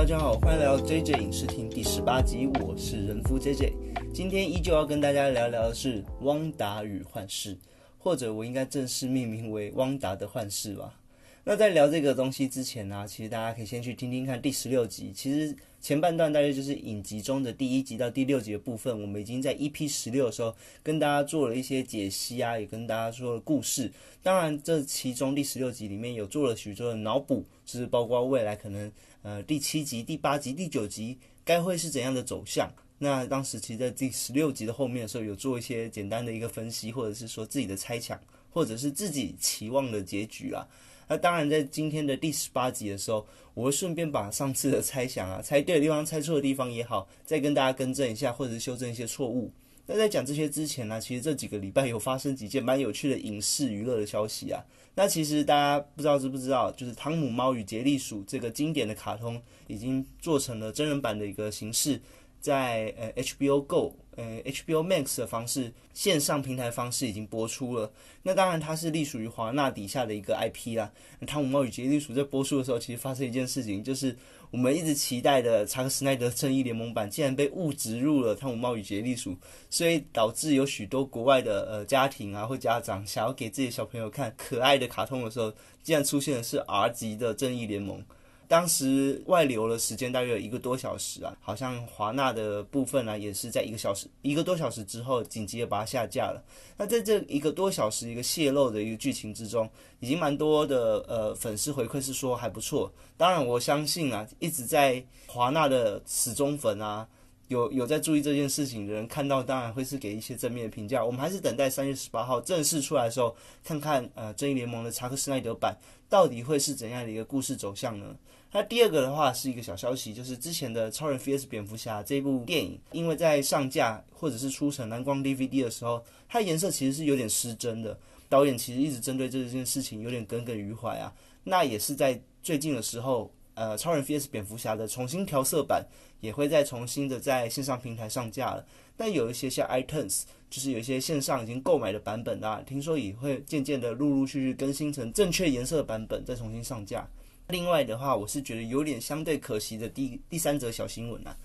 [0.00, 3.70] 大家好，欢迎来到 JJ 影视厅第十八集，我是人夫 JJ。
[4.14, 7.54] 今天依旧要跟大家聊聊的是《汪达与幻视》，
[7.98, 10.98] 或者我应该正式命名为《汪达的幻视》吧。
[11.44, 15.12] 那在聊这个东西之前呢，其实大家可以先去听听看第十六集。
[15.14, 23.92] 其实前半段大概就是影集中的第一集到第六集的部分，我们已经在 EP 十六的时候跟大家做了一些解析啊，也跟大家说了故事。
[24.22, 28.90] 当然，这其中第十六集里面有做了许多的脑补，就是包括未来可能
[29.22, 32.72] 呃第七集、第八集、第九集该会是怎样的走向。
[32.98, 40.66] 那当时其实在第十六集的后面的时候，有做一些简单的一个分析，或者是说自己的猜想，或者是自己期望的结局啊。
[41.08, 49.50] 那当然，在今天的第十八集的时候，我会顺便把上次的猜想啊、猜对的地方、猜错的地方也好，再跟大家更正一下，或者是修正一些错误。
[49.86, 54.62] 那在讲这些之前呢，其实这几个礼拜有发生几件蛮有趣的影视娱乐的消息啊。
[55.00, 61.98] 那其实大家不知道知不知道，就是《汤姆猫与杰利鼠》这个经典的卡通，已经做成了真人版的一个形式。
[62.38, 67.90] 在呃 HBO Go 呃 HBO Max 的方式线上平台方式已经播出了。
[68.24, 70.92] 那当然它是隶属于华纳底下的一个 IP 啦。
[71.26, 74.14] 汤姆猫与杰利鼠在播出的时候，其实发生一件事情，就是
[74.50, 79.36] 我们一直期待的查克·斯奈德正义联盟版竟然被误植入了汤姆猫与杰利鼠，
[79.70, 88.02] 所以导致有许多国外的呃家庭啊或家长想要给自己的小朋友看可爱的卡通的时候，竟然出现的是 R 级的正义联盟。
[88.50, 96.42] 当时外流的时间大约有一个多小时啊，好像华纳的部分呢，也是在一个小时一个多小时之后紧急的把它下架了。
[96.76, 99.70] 那在这一个多小时一个泄露的一个剧情之中，
[100.00, 102.92] 已经蛮多的呃粉丝回馈是说还不错。
[103.16, 107.06] 当然我相信啊，一直在华纳的死忠粉啊，
[107.46, 111.04] 有有在注意这件事情的人看到，当然会是给一些正面的评价。
[111.04, 118.16] 我们还是等待三月十八号正式出来的时候，看看呃正义联盟的查克斯奈德版到底会是怎样的一个故事走向呢？
[118.52, 127.96] 那第二个的话是一个小消息，就是之前的《超人 vs 蝙蝠侠》这部电影，因为在上架或者是出成蓝光 DVD 的时候，它颜色其实是有点失真的。
[128.28, 131.12] 导演其实一直针对这件事情有点耿耿于怀啊。
[131.44, 135.86] 那也是在最近的时候，呃，《超人 vs 蝙蝠侠》的重新调色版
[136.20, 138.66] 也会再重新的在线上平台上架了。
[138.96, 147.08] 但有一些像 iTunes，就是有一些线上已经购买的版本啊，听说也会渐渐的陆陆续续更新成正确颜色版本，再重新上架。
[147.50, 151.36] 另外的话，我是觉得有点相对可惜的第第三则小新闻啊，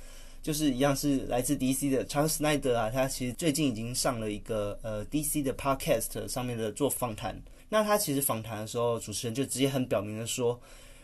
[0.42, 7.36] 就是一样是来自 DC 的查克斯奈德啊，他其实最近已经上了一个呃 DC 的 Podcast 上面的做访谈。
[7.68, 10.58] 那他其实访谈的时候，主持人就直接很表明的说，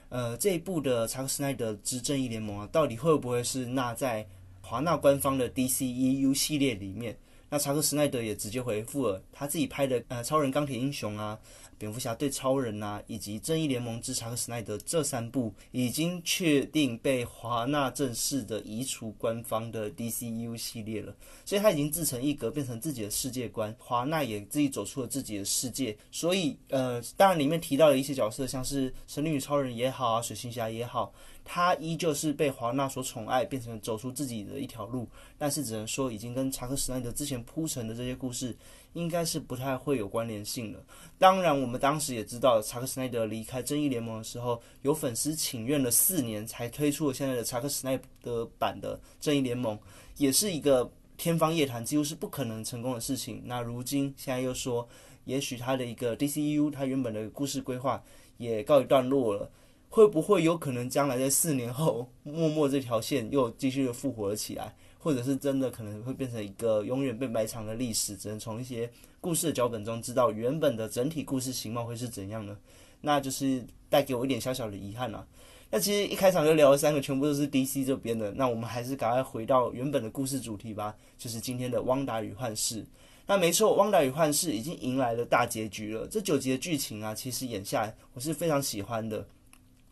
[0.10, 4.26] 呃，这一部的查克斯奈德之正义联盟啊，到底会不会是纳在
[4.62, 7.18] 华纳官方的 DCEU 系列里面？
[7.50, 11.38] 那查克斯奈德也直接回复了，他自己拍的呃超人钢铁英雄啊。
[11.82, 21.12] 蝙蝠侠对超人呐，以及正义联盟之查克·斯奈德这三部已经确定被华纳正式的移除官方的 DCU 系列了，
[21.44, 23.76] 所以他已经自成一格，变成自己的世界观。
[23.80, 31.12] 华纳也自己走出了自己的世界，所以呃，当然里面提到的一些角色，像是神力女超人也好啊，水行侠也好。
[31.44, 35.10] 他依旧是被华纳所宠爱，变成走出自己的一条路，
[35.40, 38.56] 但是只能说已经跟查克·史奈德之前铺陈的这些故事，
[38.94, 40.84] 应该是不太会有关联性的。
[41.18, 49.78] 当然，我们当时也知道，查克·史奈德离开正义联盟的时候，有粉丝请愿了四年，才推出了现在的查克·史奈德版的正义联盟，
[50.18, 53.42] 也是一个天方夜谭，几乎是不可能成功的事情。
[53.46, 54.88] 那如今现在又说，
[55.26, 58.04] 也许他的一个 DCU，他原本的故事规划
[58.38, 59.50] 也告一段落了。
[59.94, 64.74] 会不会有可能将来在四年后， 默默这条线又继续的复活了起来，
[65.04, 68.88] 或者是真的可能会变成一个永远被埋藏的历史，只能从一些
[69.20, 72.56] 故事的脚本中知道原本的整体故事形貌会是怎样呢？
[73.02, 75.28] 那就是带给我一点小小的遗憾了。
[75.72, 82.84] 那其实一开场就聊了三个，全部都是 DC 这边的，那我们还是赶快回到原本的故事主题吧，就是今天的《汪达与幻视》。
[83.26, 86.06] 那没错，《汪达与幻视》已经迎来了大结局了。
[86.08, 89.26] 这九集的剧情啊，其实演下来我是非常喜欢的。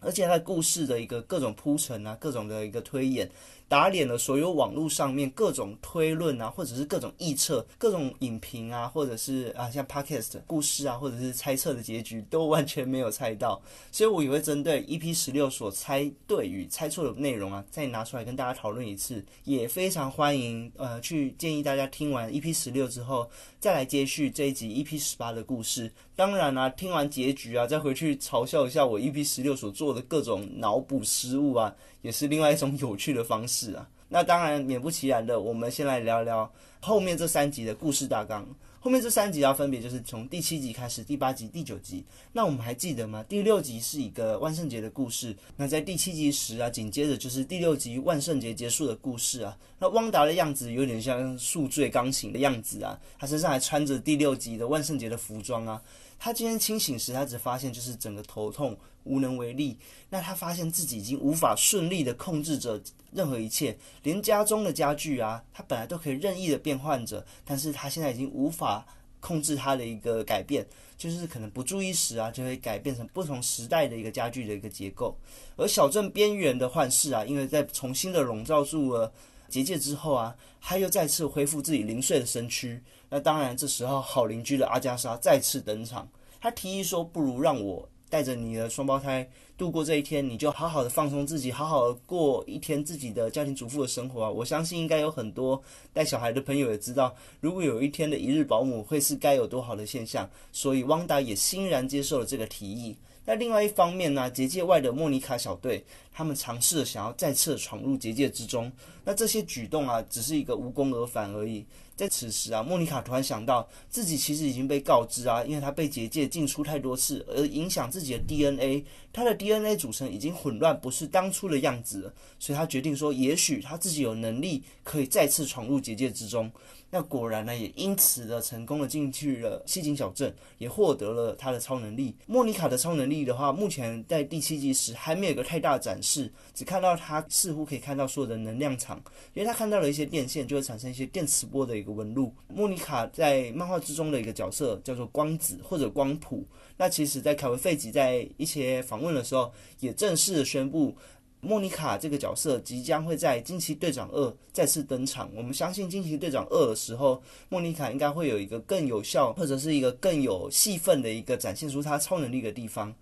[0.02, 3.30] 而且它的故事的一个各种铺陈啊，各种的一个推演。
[3.69, 13.62] 打脸了所有网络上面各种推论啊，或者是各种臆测、各种影评啊，或者是啊像 podcast 故事啊，或者是猜测的结局，都完全没有猜到。
[13.92, 19.24] 所以我也会针对 EP 十六所猜对与猜错的内容啊，再拿出来跟大家讨论一次。
[19.44, 23.30] 也非常欢迎呃去建议大家听完 EP 十六之后，
[23.60, 25.92] 再来接续这一集 EP 十八的故事。
[26.16, 31.71] 当然啦，听完结局啊，再回去嘲笑一下我 EP 十六所做的各种脑补失误啊。
[32.01, 33.88] 也是另外一种有趣的方式是啊。
[34.08, 38.48] 那当然，免不其然的，我们先来聊聊后面这三集的故事大纲。
[38.82, 42.02] 后面这三集啊，分别就是从第七集开始，第八集、第九集。
[42.32, 43.22] 那我们还记得吗？
[43.28, 45.36] 第六集是一个万圣节的故事。
[45.58, 49.58] 那在第七集时啊，紧接着就是第六集万圣节结束的故事啊。
[49.80, 55.82] 那汪达的样子有点像宿醉刚醒的样子啊，他身上还穿着第六集的万圣节的服装啊。
[56.19, 59.77] 他今天清醒时，他只发现就是整个头痛，无能为力。
[60.10, 62.80] 那他发现自己已经无法顺利的控制着
[63.12, 68.86] 任何一切，连家中的家具啊，他本来都可以任意的变换着，但是他现在已经无法
[69.21, 70.68] 控制他的一个改变，
[70.98, 75.18] 就是可能不注意时啊，就会改变成不同时代的一个家具的一个结构。
[75.56, 79.12] 而小镇边缘的幻视啊，因为在重新的笼罩住了
[79.50, 82.81] 结界之后啊，他又再次恢复自己零碎的身躯。
[83.10, 86.07] 那当然，这时候好邻居的阿加莎再次登场，
[86.40, 94.30] 他提议说：“不如让我。”带着你的双胞胎度过这一天，你就好好的放松自己，好好的过一天自己的家庭主妇的生活啊！
[94.31, 95.62] 我相信应该有很多
[95.94, 100.28] 带小孩的朋友也知道，如果有一天的一日保姆会是该有多好的现象。
[100.52, 102.98] 所以汪达也欣然接受了这个提议。
[103.30, 108.72] 那另外一方面呢，结界外的莫妮卡小队，他们尝试想要再次闯入结界之中。
[109.06, 111.64] 那这些举动啊，只是一个无功而返而已。
[112.00, 122.13] 在此时啊，莫妮卡突然想到，自己其实已经被告知啊，因为她被结界进出太多次，而影响自己的 DNA，她的 DNA 组成已经混乱，不是当初的样子了。
[122.40, 126.50] 所以她决定说，也许她自己有能力可以再次闯入结界之中。
[126.92, 132.16] 那果然呢，也因此的成功的进去了西井小镇，也获得了他的超能力。
[132.25, 139.00] 莫妮卡的超能力的话，目前在第七集时还没有一个太大的展示，只看到她似乎可以看到所有的能量场，
[139.36, 142.34] 因为她看到了一些电线，就会产生一些电磁波的一个纹路。
[142.48, 146.46] 莫妮卡在漫画之中的一个角色叫做光子或者光谱。
[146.78, 150.96] 那其实，在凯文费吉在一些访问的时候，也正式的宣布。
[151.42, 155.32] 莫妮卡这个角色即将会在《惊奇队长二》再次登场。
[155.34, 162.94] 我们相信《惊奇队长二》的时候，莫妮卡应该会有一个更有效，或者是一个更有戏份的一个展现出她超能力的地方。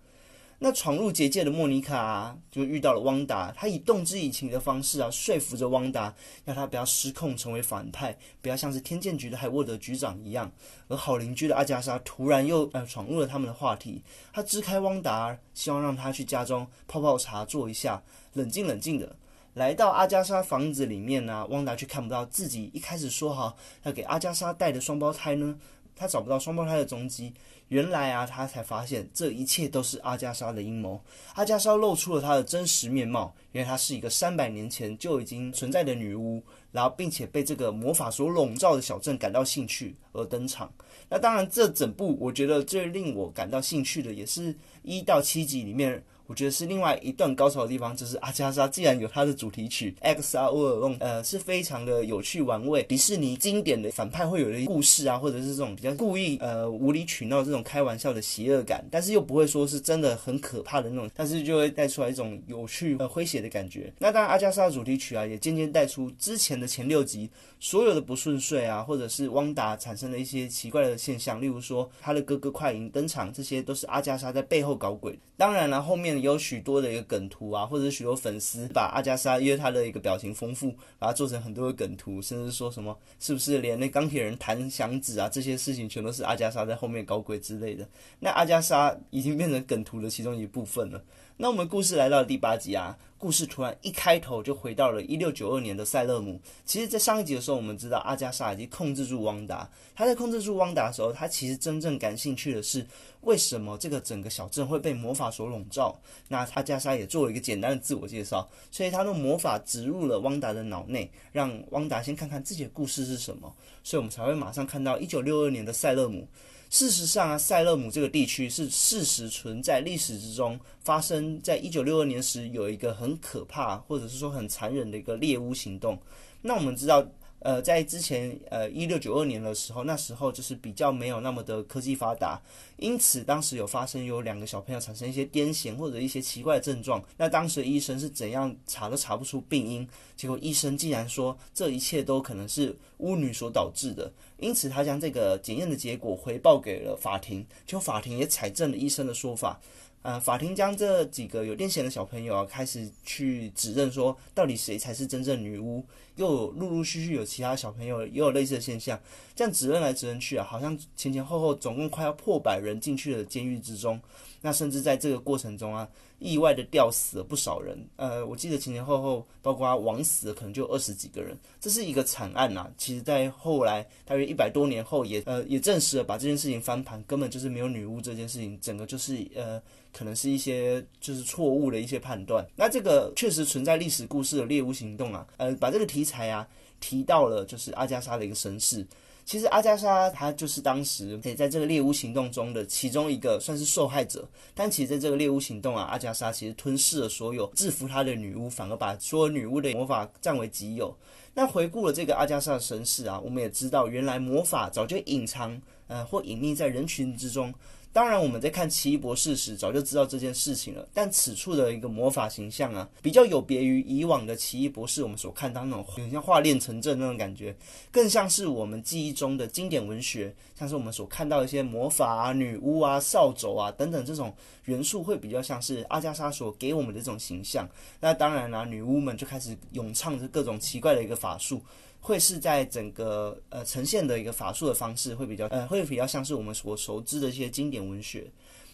[0.60, 6.12] 那闯入结界的莫妮卡就遇到了汪达，她以动之以情的方式啊，说服着汪达，
[6.46, 10.50] 要他不要失控成为反派，不要像是天剑局的海沃德局长一样。
[10.88, 14.02] 而好邻居的阿加莎突然又呃闯入了他们的话题，
[14.32, 18.02] 他支开汪达，希望让他去家中泡泡茶坐一下，
[18.32, 19.14] 冷静冷静的。
[19.54, 25.58] 来到阿加莎房子里面呢，汪达却看不到自己一开始说好要给阿加莎带的双胞胎呢，
[25.98, 27.34] 他找不到双胞胎的踪迹。
[27.68, 30.98] 原来啊，他才发现这一切都是阿加莎的阴谋。
[31.34, 36.42] 阿加莎露出了她的真实面貌，因为她是一个三百年前就已经存在的女巫，
[36.72, 40.72] 然后并且被这个魔法所笼罩的小镇感到兴趣而登场。
[41.10, 46.02] 那当然，这整部我觉得最令我感到兴趣的，也是一到七集里面。
[46.28, 63.90] 我觉得是另外一段高潮的地方，就是阿加莎既然有它的主题曲《X R O 尔 n 呃，是非常的有趣玩味，迪士尼经典的反派会有的故事啊，或者是这种比较故意呃无理取闹这种开玩笑的邪恶感，但是又不会说是真的很可怕的那种，但是就会带出来一种有趣呃诙谐的感觉。
[63.98, 75.18] 那当然，阿加莎的主题曲啊，也渐渐带出之前的前六集所有的不顺遂啊，或者是汪达产生的一些奇怪的现象，例如说他的哥哥快银登场，这些都是阿加莎在背后搞鬼。
[75.38, 76.17] 当然了，后面。
[76.20, 87.88] 有许多的一个梗图啊，或者许多粉丝把阿加莎因为他的一个表情丰富，把它做成很多的梗图，甚至说什么是不是连那钢铁人弹响指啊这些事情，全都是阿加莎在后面搞鬼之类的。
[88.20, 91.02] 那阿加莎已经变成梗图的其中一部分了。
[91.40, 92.98] 那我们故事来到第八集啊。
[93.16, 96.40] 故事突然一开头就回到了一六九二年的塞勒姆。
[96.64, 99.68] 其实，在上一集的时候，我们知道阿加莎已经控制住汪达。
[99.94, 102.84] 他在控制住汪达的时候，他其实真正感兴趣的是
[103.20, 105.96] 为什么这个整个小镇会被魔法所笼罩。
[106.26, 113.52] 那阿加莎也做了一个简单的自我介绍，所以他的魔法植入了汪达的脑内，让汪达先看看自己的故事是什么。
[113.84, 116.26] 所以我们才会马上看到一九六二年的塞勒姆。
[116.70, 125.98] 事实上啊，塞勒姆这个地区是事实存在，历史之中发生在一九六二年时有一个很可怕，或者是说很残忍的一个猎巫行动。
[126.42, 127.06] 那我们知道。
[127.40, 132.40] 呃，在之前呃一六九二年的时候，那时候就是比较没有那么的科技发达，
[132.78, 137.02] 因此当时有发生有两个小朋友产生一些癫痫或者一些奇怪的症状。
[137.16, 149.60] 那当时医生是怎样查都查不出病因，结果医生竟然说这一切都可能是巫女所导致的，因此他将这个检验的结果回报给了法庭，就法庭也采证了医生的说法。
[150.02, 155.84] 呃，法庭将这几个有癫痫的小朋友啊，开始去指认说，到底谁才是真正女巫？
[156.16, 158.98] 又陆陆续续有其他小朋友也有类似的现象，
[159.34, 164.00] 这样指认来指认去啊，好像前前后后总共快要破百人进去了监狱之中。
[164.40, 167.78] 那甚至在这个过程中啊，意外的吊死了不少人。
[167.96, 172.70] 呃，我记得前前后后，包括王死的可能就二十几个人，这是一个惨案呐。
[172.76, 179.60] 其实，在后来大约一百多年后，也呃也证实了把这件事情翻盘，根本就是没有女巫这件事情，整个就是呃
[179.92, 182.46] 可能是一些就是错误的一些判断。
[182.54, 186.46] 那这个确实存在历史故事的猎巫行动啊，呃，把这个题材啊
[186.80, 188.86] 提到了就是阿加莎的一个身世。
[189.28, 200.96] 其实阿加莎她就是当时诶在这个猎巫行动中的其中一个算是受害者，但其实在这个猎巫行动啊，阿加莎其实吞噬了所有制服她的女巫，反而把所有女巫的魔法占为己有。
[201.34, 207.52] 那回顾了这个阿加莎的身世啊，我们也知道原来魔法早就隐藏呃或隐匿在人群之中。
[207.90, 210.86] 当然，我们在看奇异博士时早就知道这件事情了。
[210.94, 217.56] 但此处的一个魔法形象啊，比较有别于以往的奇异博士，我们所看到那种很像画炼成阵那种感觉，
[217.90, 224.32] 更像是我们记忆中的经典文学，像是我们所看到一些魔法啊、女巫啊、扫帚啊等等这种
[224.66, 227.68] 元素，会比较像是阿加莎所给我们的这种形象。
[228.00, 231.60] 那当然啦，女巫们就开始咏唱着各种奇怪的一个法术。
[232.00, 238.30] 会是在整个呃呈现的一个法术的方式会比较呃会比较像是我们所熟知的一些经典文学。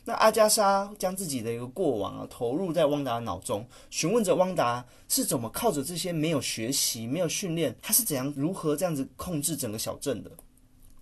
[0.06, 10.30] 那阿加莎将自己的一个过往啊投入在汪达的脑中，询问着汪达是怎么靠着这些没有学习、没有训练，他是怎样如何这样子控制整个小镇的。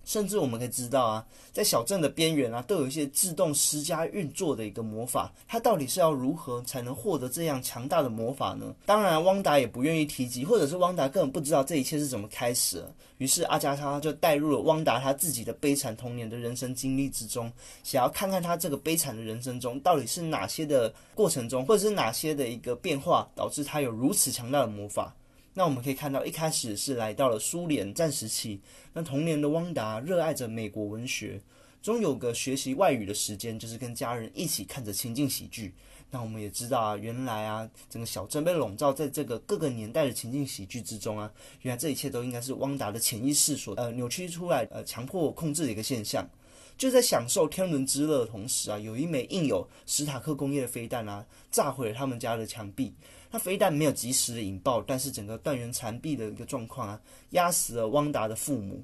[0.03, 5.31] 甚至我们可以知道啊，在小镇的边缘啊，都有一些自动施加运作的一个魔法。
[5.47, 8.73] 它到底是要如何才能获得这样强大的魔法呢？
[8.85, 12.83] 当然，汪达也不愿意提及，或者是汪达根本不知道这一切是怎么开始。
[13.19, 17.49] 于是阿加莎就带入了汪达他自己的悲惨童年的人生经历之中，
[17.83, 25.15] 想要看看他这个悲惨的人生中到底是哪些的过程中，或者是哪些的一个变化，导致他有如此强大的魔法。
[25.55, 28.59] 那我们可以看到，一开始是来到了苏联战时期。
[28.93, 31.39] 那童年的汪达热爱着美国文学，
[31.81, 35.73] 终有个学习外语的时间，就是跟家人一起看着情境喜剧。
[36.09, 41.31] 那我们也知道啊，原来啊，整个小镇被笼罩在这个各个年代的情境喜剧之中啊。
[41.61, 46.27] 原来这一切都应该是汪达的潜意识所呃扭曲出来、呃强迫控制的一个现象。
[46.75, 52.93] 就在享受天伦之乐的同时啊，有一枚印有史塔克工业的飞弹啊，炸毁了他们家的墙壁。
[53.33, 58.83] 他飞弹没有及时的引爆，但是整个断垣残壁的一个状况啊，压死了汪达的父母，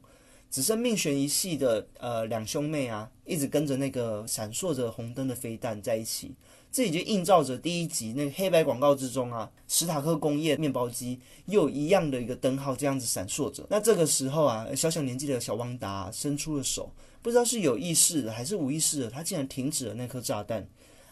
[0.49, 6.33] 只剩命悬一系的呃两兄妹啊，一直跟着那个闪烁着红灯的飞弹在一起。
[6.71, 13.63] 这已经映照着第一集那个黑白广告之中啊，史塔克工业面包机又一样的一个灯号这样子闪烁着。
[13.69, 16.91] 那这个时候啊，小小年纪的小汪达伸出了手。
[17.21, 20.67] 不知道是有意识的还是无意识的，他竟然停止了那颗炸弹。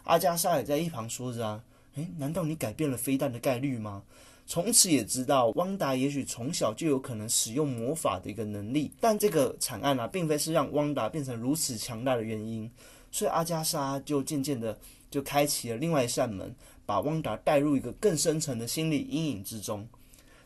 [0.06, 1.62] 阿加莎也在一旁说着：“啊，
[1.98, 4.02] 诶，难道你改变了飞弹的概率吗？”
[4.50, 12.72] 从此也知道汪达也许从小就有可能使用魔法的一个能力，但这个惨案啊，并非是让汪达变成如此强大的原因。
[13.12, 14.78] 所以阿加莎就渐渐的
[15.12, 19.86] 就开启了另外一扇门，把汪达带入一个更深层的心理阴影之中。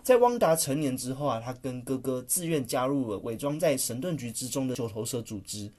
[0.01, 5.71] 在汪达成年之后啊，他跟哥哥自愿加入了伪装在神盾局之中的九头蛇组织，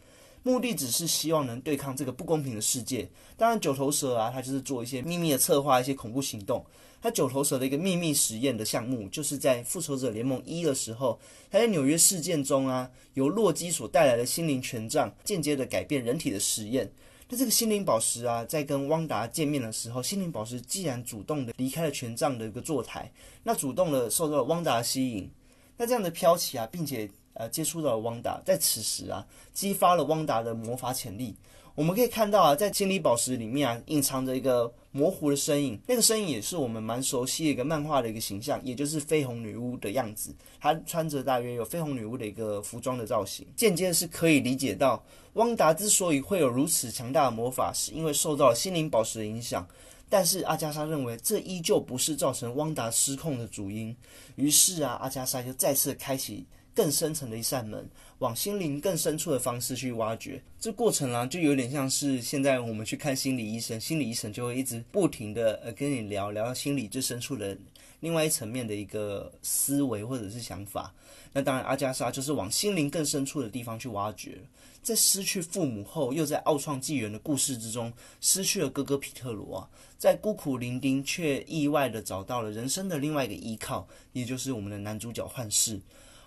[0.43, 3.09] 目的只是希望能对抗这个不公平的世界。
[3.37, 6.65] 当然，九头蛇啊，他就是做一些秘密的策划，一些恐怖行动。
[7.01, 11.19] 他九头蛇的一个秘密实验的项目，就是在复仇者联盟一的时候，
[11.51, 16.89] 他在纽约事件中啊，由洛基所带来的心灵权杖间接的改变人体的实验。
[17.29, 23.11] 那这个心灵宝石啊，在跟汪达见面的时候，心灵宝石既然主动的离开了权杖的一个坐台，
[23.43, 25.29] 那主动的受到了汪达的吸引，
[25.77, 31.35] 那这样的飘起啊，并且呃接触到了汪达，在此时啊，激发了汪达的魔法潜力。
[31.75, 40.35] 我们可以看到啊，在心灵宝石里面啊，隐藏着一个模糊的身影，那个身影也是我们蛮熟悉的一个漫画的一个形象，也就是绯红女巫的样子。
[40.61, 49.67] 她穿着大约有绯红女巫的一个服装的造型，间接是可以理解到，汪达之所以会有如此强大的魔法，是因为受到了心灵宝石的影响。
[50.11, 53.97] 但是阿加莎认为，这依旧不是造成汪达失控的主因。
[54.37, 56.45] 于是啊，阿加莎就再次开启。
[56.75, 57.89] 更深层的一扇门，
[58.19, 60.43] 往心灵更深处的方式去挖掘。
[60.59, 67.57] 这过程啊，就有点像是现在我们去看心理医生，心理医生就会一直不停的呃跟你聊聊到心理最深处的
[68.01, 70.95] 另外一层面的一个思维或者是想法。
[71.33, 74.39] 那当然，阿加莎就是往心灵更深处的地方去挖掘。
[74.83, 85.81] 在失去父母后，又在奥创纪元的故事之中失去了哥哥皮特罗啊，在孤苦伶仃却意外的找到了人生的另外一个依靠，也就是我们的男主角幻视。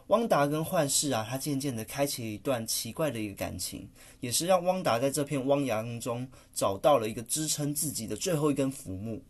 [0.07, 9.23] 汪达跟幻视啊，他渐渐的开启了一段奇怪的一个感情，也是让汪达在这片汪洋中找到了一个支撑自己的最后一根浮木。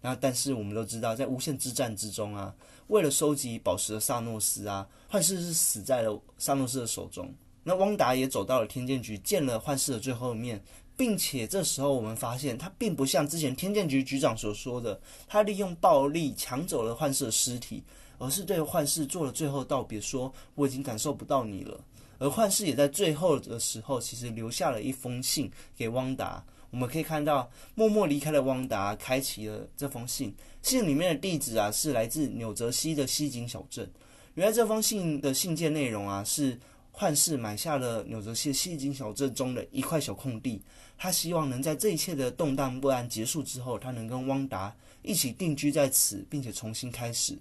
[0.00, 2.54] 那但是我们都知道，在无限之战之中啊，
[2.88, 7.32] 为了收集宝石的萨诺斯啊，幻视是死在了萨诺斯的手中。
[7.62, 10.60] 那汪达也走到了天剑局，见了幻视的最后一面，
[10.96, 17.82] 并且这时候我们发现，他并不像之前天剑局局长所说的，他利用暴力抢走了幻视的尸体，
[18.18, 21.80] 而是对幻视做了最后道别，说我已经感受不到你了。
[22.18, 26.44] 而幻视也在最后的时候，其实留下了一封信给汪达。
[26.70, 33.90] 我们可以看到，默默离开的汪达开启了这封信，信里面的地址啊是来自纽泽西的西井小镇。
[34.34, 36.58] 原来这封信的信件内容啊是。
[36.90, 40.60] 幻视买下了纽泽西西井小镇中的一块小空地，
[40.96, 47.38] 他希望能在这一切的动荡不安结束之后，他能跟汪达一起定居在此，并且重新开始。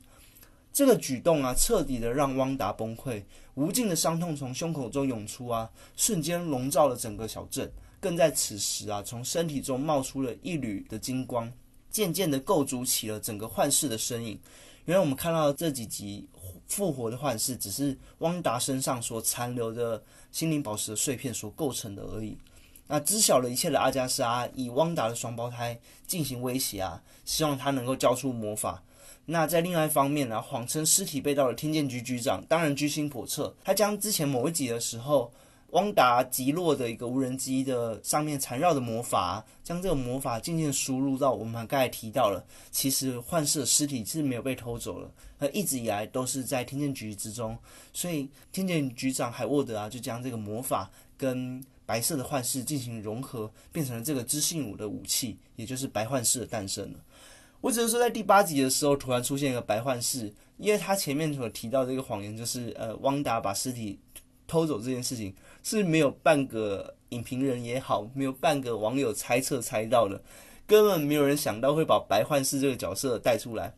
[0.77, 3.23] 这个举动啊，彻底的让汪达崩溃，
[3.55, 7.67] 无尽的伤痛从胸口中涌出啊，瞬间笼罩了整个小镇。
[7.99, 11.51] 更在此时啊，从身体中冒出了一缕的金光，
[11.89, 14.39] 渐渐的构筑起了整个幻视的身影。
[14.85, 16.29] 原来我们看到的这几集。
[16.67, 20.03] 复活的幻视只是汪达身上所残留的
[20.33, 22.37] 心灵宝石的碎片所构成的而已。
[22.87, 28.83] 那知晓了一切的阿加莎以汪达的双胞胎进行威胁啊，希望他能够交出魔法。
[29.27, 35.31] 那在另外一方面呢，谎称尸体被盗的天剑局局长当然居心叵测，他将之前某一集的时候。
[35.71, 42.41] 汪达击落的一个无人机的上面缠绕的魔法，将这个魔法渐渐输入到我们刚才提到了，
[42.71, 47.55] 其实幻视的尸体是没有被偷走了，而一直以来都是在天剑局之中，
[47.91, 56.99] 所以天剑局长海沃德啊，就将这个魔法跟白色的幻视进行融合，变成了这个知性武的武器，也就是白幻视的诞生了。
[57.67, 63.99] 我只是说在第八集的时候突然出现一个白幻视，因为他前面所提到这个谎言就是呃汪达把尸体
[64.47, 65.35] 偷走这件事情。
[65.63, 70.21] 是没有半个影评人也好，没有半个网友猜测猜到的，
[70.65, 73.75] 根本没有人想到会把白幻视这个角色带出来。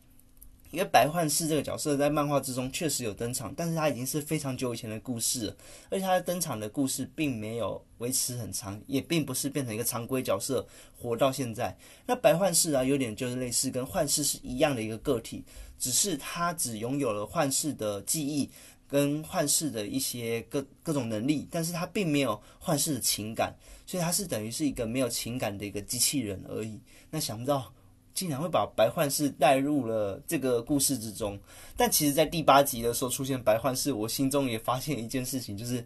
[0.70, 5.56] 因为白幻视这个角色在漫画之中确实有登场，但是他已经是非常久以前的故事了，
[5.90, 11.76] 而且他登场的故事并没有维持很长，也并不是变成一个常规角色活到现在。
[12.06, 15.44] 那白幻视啊，有点就是类似跟幻视是一样的一个个体，
[15.78, 18.50] 只是他只拥有了幻视的记忆。
[18.90, 23.54] 跟幻视的一些各各种能力，但是他并没有幻视的情感，
[23.86, 26.80] 所以他是等于是一个没有情感的一个机器人而已。
[27.08, 27.72] 那想不到
[28.12, 31.38] 竟然会把白幻视带入了这个故事之中，
[31.76, 35.84] 但其实，在第八集的时候出现白幻视，我心中也发现一件事情，就是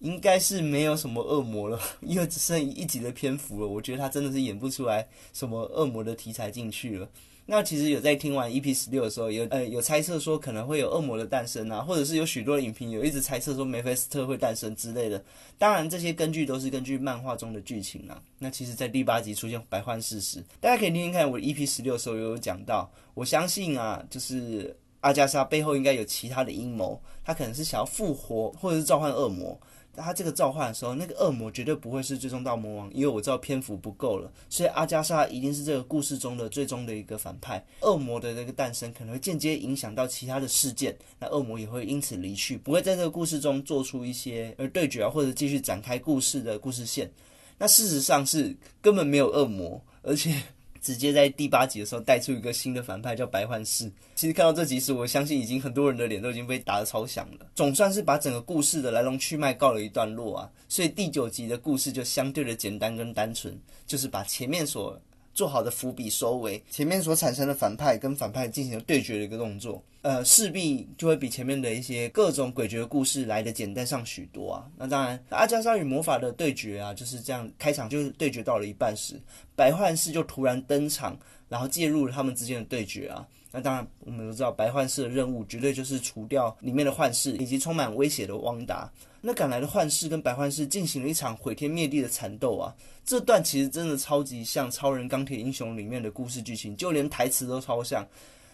[0.00, 3.66] 应该是没有什么恶魔了， 因为只剩一集的篇幅了。
[3.66, 7.08] 我觉得他真的是演不出来什么恶魔的题材进去了。
[7.50, 15.24] 那其实有在听完 EP 十六的时候，有呃有猜测说可能会有恶魔的诞生啊，或者是有许多的影评有一直猜测说梅菲斯特会诞生之类的。
[15.56, 18.22] 当然这些根据都是根据漫画中的剧情啊。
[18.38, 29.58] 那其实，在第八集出现白幻事时，大家可以听听看我 EP 十六的时候有讲到，我相信啊，就是阿加莎背后应该有其他的阴谋，他可能是想要复活或者是召唤恶魔。
[29.98, 37.62] 他这个召唤的时候，那个恶魔绝对不会是最终大魔王，因为我知道篇幅不够了，所以阿加莎一定是这个故事中的最终的一个反派。
[37.82, 47.10] 恶魔的那个诞生可能会间接影响到其他的事件，那恶魔也会因此离去，不会在这个故事中做出一些呃对决啊，或者继续展开故事的故事线。
[47.58, 50.34] 那事实上是根本没有恶魔，而且。
[50.80, 53.90] 直接在第八集的时候带出一个新的反派叫白幻视。
[54.14, 57.46] 其实看到这集时，我相信已经很多人的脸都已经被打得超响了。
[57.54, 65.00] 总算是把整个故事的来龙去脉告了一段落啊，所以第九集的故事就相对的简单跟单纯，就是把前面所。
[65.38, 74.66] 做好的伏笔收尾，前面所产生的反派跟反派进行了对决的一个动作，呃，势必就会比前面的一些各种诡谲的故事来的简单上许多啊。
[74.76, 79.14] 那当然，阿加莎与魔法的对决啊，就是这样，开场就对决到了一半时，
[79.54, 81.16] 白幻视就突然登场，
[81.48, 83.24] 然后介入了他们之间的对决啊。
[83.52, 88.90] 那当然，我们都知道白幻视的任务绝对就是除掉里面的幻视以及充满威胁的汪达。
[89.20, 92.72] 那赶来的幻视跟白幻视进行了一场毁天灭地的缠斗啊！
[93.04, 98.04] 这段其实真的超级像《超人钢铁英雄》里面的故事剧情，就连台词都超像。《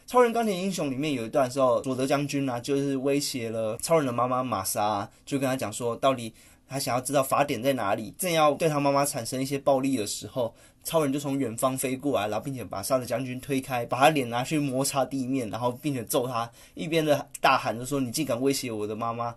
[0.06, 6.32] 超人钢铁英雄》里面有一段时候，佐德将军啊，就是威胁了超人的妈妈玛莎，啊就跟他讲说，到底
[6.68, 19.34] 他想要知道法典在哪里，正要对他妈妈产生一些暴力的时候，超人就从远方飞过来，然后并且把沙德将军推开，把他脸拿去摩擦地面，然后并且揍他，一边的大喊着说：“你竟敢威胁我的妈妈！”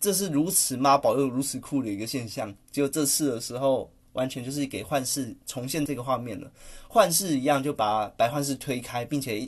[0.00, 6.50] 这是如此妈宝又如此酷的一个现象，就这次的时候，完全就是给幻视重现这个画面了。
[6.88, 9.46] 幻视一样就把白幻视推开，并且，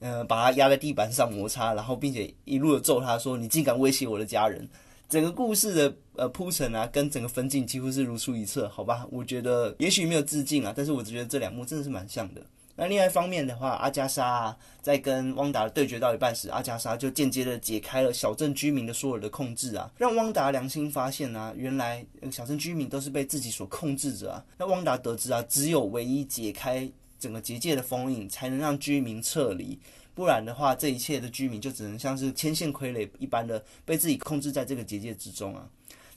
[0.00, 4.68] 呃，把他压在地板上摩擦，然后并且一路的揍他说：“你竟敢威胁我的家人！”
[5.14, 9.06] 整个故事的呃铺陈啊，跟整个分镜几乎是如出一辙，好吧？
[9.12, 12.42] 我觉得也许没有致敬啊，但是我只觉得这两幕真的是蛮像的。
[12.74, 24.44] 那另外一方面的话，阿加莎啊在跟汪达对决到一半时，阿加莎就间接的解开了小镇居民的所有的控制啊，让汪达良心发现啊，原来小镇居民都是被自己所控制着啊。
[24.58, 29.78] 那汪达得知啊，只有唯一解开整个结界的封印，才能让居民撤离，
[30.14, 35.68] 不然的话，这一切的居民就只能像是牵线傀儡一般的被自己控制在这个结界之中啊。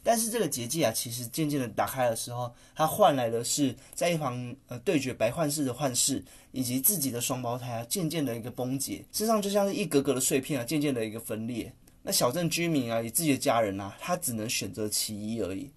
[0.04, 11.74] 但是这个结界啊，其实渐渐的打开的时候，它换来的是在一旁呃对决白幻视的幻视，以及自己的双胞胎啊，渐渐的一个崩解，身上就像是一格格的碎片啊，渐渐的一个分裂。
[12.04, 15.70] 那小镇居民啊，以自己的家人啊，他只能选择其一而已。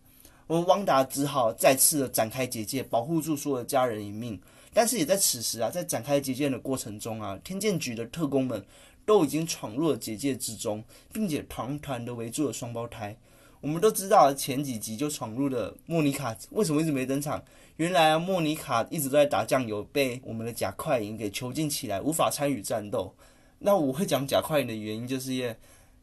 [0.47, 4.41] 我们汪达只好再次的展开结界，保护住所有的家人一命。
[4.73, 8.65] 但是也在此时啊，在展开结界的过程中啊，天剑局的特工们
[9.05, 13.17] 都已经闯入了结界之中，并且团团的围住了双胞胎。
[13.61, 17.43] 我们都知道前几集就闯入了莫妮卡，为什么一直没登场？
[17.77, 23.15] 原来啊，莫妮卡一直都在打酱油，被我们的假快银给囚禁起来，无法参与战斗。
[23.59, 25.55] 那我会讲假快银的原因，就是因为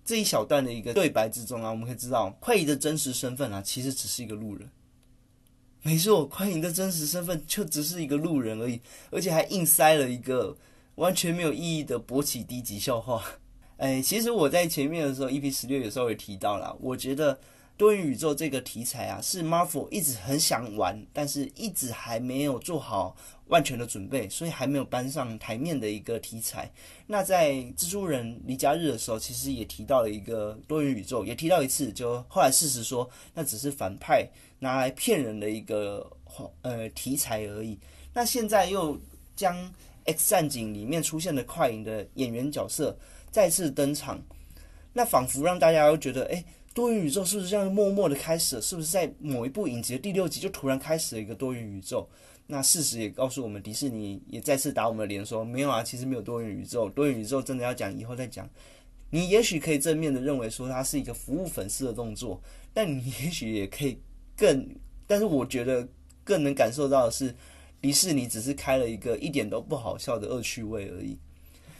[0.05, 4.69] 这一小段的一个对白之中啊，我们可以知道快银的真实身份啊，其实只是一个路人。
[5.83, 10.57] 没错，快银的真实身份就只是一个路人而已，而且还硬塞了一个
[10.95, 13.23] 完全没有意义的勃起低级笑话。
[13.77, 17.39] 哎，其实我在前面的时候，EP 十六有时候也提到了，我觉得
[17.77, 26.71] 多元宇宙这个题材啊，是 Marvel 一直很想玩，但是一直还没有做好万全的准备，所以还没有搬上台面的一个题材。
[27.05, 34.27] 那在蜘蛛人离家日的时候，其实也提到了一个多元宇宙，也提到一次，就后来事实说，那只是反派
[34.59, 36.09] 拿来骗人的一个
[36.61, 37.77] 呃题材而已。
[38.13, 38.99] 那现在又
[39.35, 39.73] 将
[40.05, 42.97] X 战警里面出现的快影的演员角色。
[43.29, 44.19] 再次登场，
[44.93, 46.43] 那仿佛让大家都觉得，哎，
[46.73, 48.61] 多元宇宙是不是这样默默的开始了？
[48.61, 52.07] 是不是在某一部影集的第六集就突然开始了一个多元宇宙？
[52.47, 56.89] 那事实也告诉我们，迪士尼也再次打我们的脸，说没有啊，其实没有多元宇宙。
[56.89, 58.49] 多元宇宙真的要讲以后再讲。
[59.11, 62.41] 你也许可以正面的认为说它是一个服务粉丝的动作，
[62.73, 63.99] 但你也许也可以
[64.37, 64.69] 更，
[65.07, 65.85] 但是我觉得
[66.23, 67.35] 更能感受到的是，
[67.81, 71.17] 迪士尼只是开了一个一点都不好笑的恶趣味而已。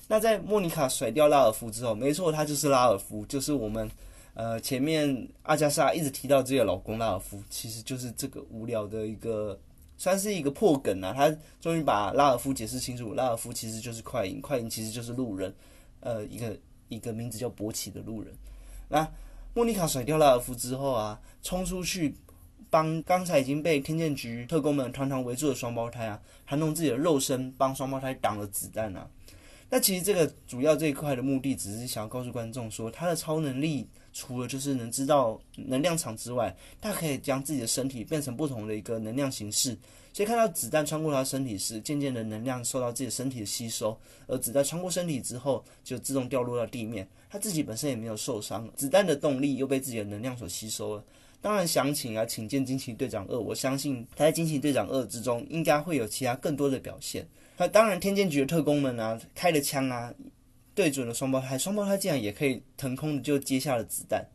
[0.08, 3.90] 那在莫妮卡甩掉拉尔夫之后，没错，他就是拉尔夫，就是我们
[4.34, 9.60] 呃前面阿加莎一直提到自己的老公拉尔夫，其实就是这个无聊的一个
[9.98, 11.14] 算是一个破梗啊。
[11.14, 15.54] 他终于把拉尔夫解释清楚，拉尔夫其实就是快银，快银其实就是路人，
[16.00, 18.34] 呃，一个一个名字叫博奇的路人。
[18.88, 19.06] 那
[19.54, 22.16] 莫妮卡甩掉拉尔夫之后啊，冲出去
[22.70, 29.08] 帮刚才已经被天剑局特工们团团围住的双胞胎啊，还用自己的肉身帮双胞胎挡了子弹啊。
[29.70, 39.78] 那其实这个主要这一块的目的，只是想要告诉观众说，他的超能力除了就是能知道能量场之外，他可以将自己的身体变成不同的一个能量形式。
[40.14, 47.06] 所以看到子弹穿过他身体时，渐渐的能量受到自己身体的吸收，而子弹穿过身体之后，就自动掉落到地面。
[47.30, 51.04] 他自己本身也没有受伤，子弹的动力又被自己的能量所吸收了。
[51.48, 53.40] 当然，详情啊，请见惊奇队长二。
[53.40, 57.26] 我相信他在惊奇队长二之中，应该会有其他更多的表现。
[57.56, 60.14] 那当然，天剑局的特工们啊，开了枪啊，
[60.76, 64.28] 对准了双胞胎，双胞胎竟然也可以腾空的就接下了子弹。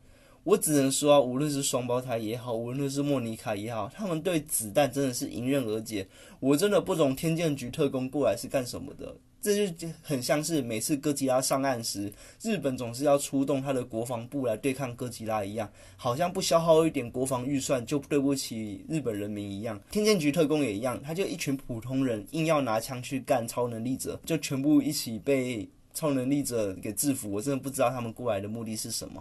[0.45, 6.09] 我只能说，无论是双胞胎也好，无论是莫妮卡也好，他们对子弹真的是迎刃而解。
[6.41, 9.15] 我真的不懂天剑局特工过来是干什么的。
[9.43, 19.79] 这就很像是每次哥吉拉上岸时，日本总是要出动他的国防部来对抗哥吉拉一样，好像不消耗一点国防预算就对不起日本人民一样。
[19.91, 27.31] 天剑局特工也一样，他就一群普通人硬要拿枪去干超能力者，就全部一起被超能力者给制服。
[27.33, 29.21] 我真的不知道他们过来的目的是什么。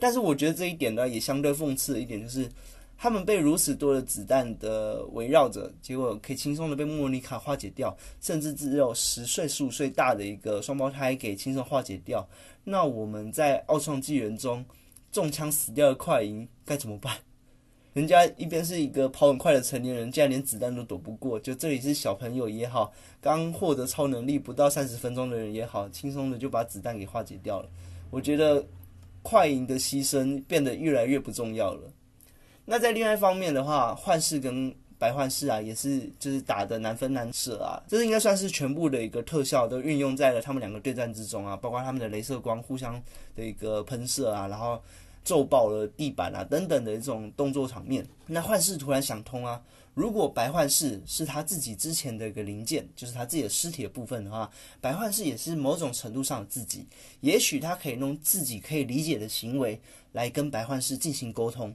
[0.00, 2.48] 但是我觉得这一点呢，也相对讽刺的一点就是。
[3.02, 12.28] 他们被如此多的子弹的围绕着，结果可以轻松的被莫妮卡化解掉，甚至只有十岁、十五岁大的一个双胞胎给轻松化解掉。
[12.62, 14.62] 那我们在奥创纪元中
[15.10, 17.16] 中枪死掉的快银该怎么办？
[17.94, 21.40] 人家一边是一个跑很快的成年人，竟然连子弹都躲不过。
[21.40, 27.68] 就这里是小朋友也好，刚获得超能力不到三十分钟的人也好，轻松的就把子弹给化解掉了。
[28.10, 28.62] 我觉得
[29.22, 31.90] 快银的牺牲变得越来越不重要了。
[32.64, 37.82] 那在另外一方面的话，幻视跟白幻视啊，也是就是打的难分难舍啊。
[37.88, 43.02] 这是应该算是全部的一个特效都运用在了他们两个对战之中啊，包括他们的镭射光互相
[43.34, 44.80] 的一个喷射啊，然后
[45.24, 48.06] 揍爆了地板啊等等的一种动作场面。
[48.26, 49.60] 那幻视突然想通啊，
[49.94, 56.86] 如果白幻视是他自己之前的一个零件，就是他自己的尸体的部分的话，白幻视也是某种程度上自己，
[57.22, 59.80] 也许他可以用自己可以理解的行为
[60.12, 61.74] 来跟白幻视进行沟通。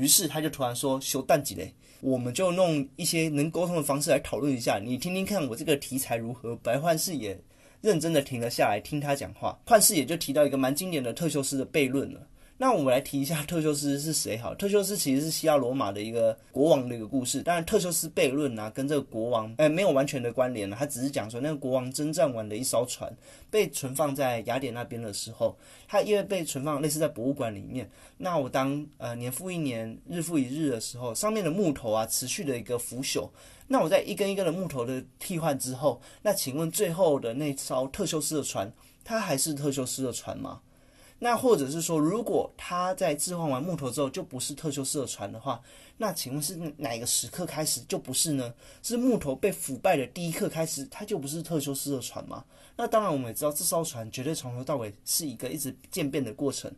[0.00, 6.56] 于是他就突然说：“修蛋几嘞？”我们就弄一些能沟通的方式来讨论一下，你听听看我这个题材如何。
[6.56, 7.38] 白幻视也
[7.82, 12.26] 认真的停了下来听他讲话，幻视也就提到一个蛮经典的特修斯的悖论了。
[12.62, 14.52] 那我们来提一下特修斯是谁好？
[14.60, 17.40] 特修斯其实是希腊罗马的一个国王的一个故事。
[17.40, 20.76] 当然，特修斯悖论啊，跟这个国王哎没有完全的关联了。
[20.78, 23.10] 他只是讲说，那个国王征战完的一艘船
[23.48, 25.56] 被存放在雅典那边的时候，
[25.88, 27.90] 他因为被存放类似在博物馆里面。
[28.18, 33.26] 那我当呃年复一年、日复一日的时候，上面的木头啊持续的一个腐朽。
[33.68, 38.70] 那我在一根一根的木头的替换之后，那请问最后的那艘特修斯的船，
[39.02, 40.60] 它还是特修斯的船吗？
[41.22, 45.60] 那或者是说，如果他在置换完木头之后就不是特修斯的船的话，
[45.98, 48.54] 那请问是哪个时刻开始就不是呢？
[48.82, 52.42] 是木头被腐败的第一刻开始，它就不是特修斯的船吗？
[52.74, 56.72] 那当然，我们也知道这艘船绝对从头到尾是一个一直渐变的过程，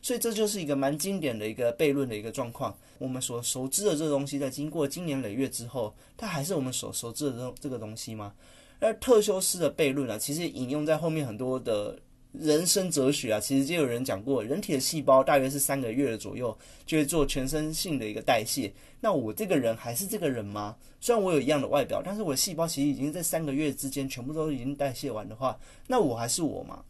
[0.00, 2.72] 所以这就是一个蛮经典的一个悖论的一个状况。
[2.98, 8.32] 我们所熟知的这个东西，在经过经年累月之后，它还是我们所熟知的这这个东西吗？
[8.78, 11.98] 而特修斯的悖论啊，其实引用在后面很多的。
[12.32, 18.72] 人生哲学啊，其实就有人讲过，人体的细胞大约是三个月的左右就会做全身性的一个代谢。
[19.00, 20.76] 那我这个人还是这个人吗？
[21.00, 26.84] 虽然我有一样的外表，但是我的细胞其实已经在三个月之间全部都已经代谢完的话，那我还是我吗？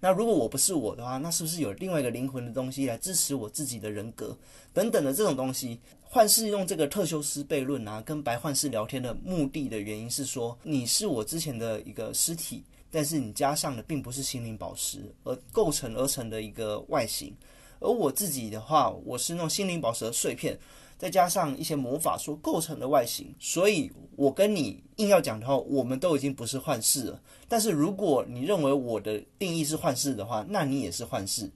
[0.00, 4.36] 那如果我不是我的话，那是不是有另外一个灵魂的东西来支持我自己的人格
[4.72, 5.78] 等等的这种东西？
[6.02, 12.64] 幻视用这个特修斯悖论啊，跟白幻视聊天的目的的原因是说，你是我之前的一个尸体。
[12.92, 17.34] 但是你加上的并不是心灵宝石而构成而成的一个外形，
[17.80, 20.58] 而我自己的话，我是那种心灵宝石的碎片，
[20.98, 27.18] 再加上一些魔法所构成的外形，所以我跟你硬要讲的话，我们都已经不是幻视了。
[27.48, 31.50] 但是如果你认为我的定义是幻视的话，那你也是幻视。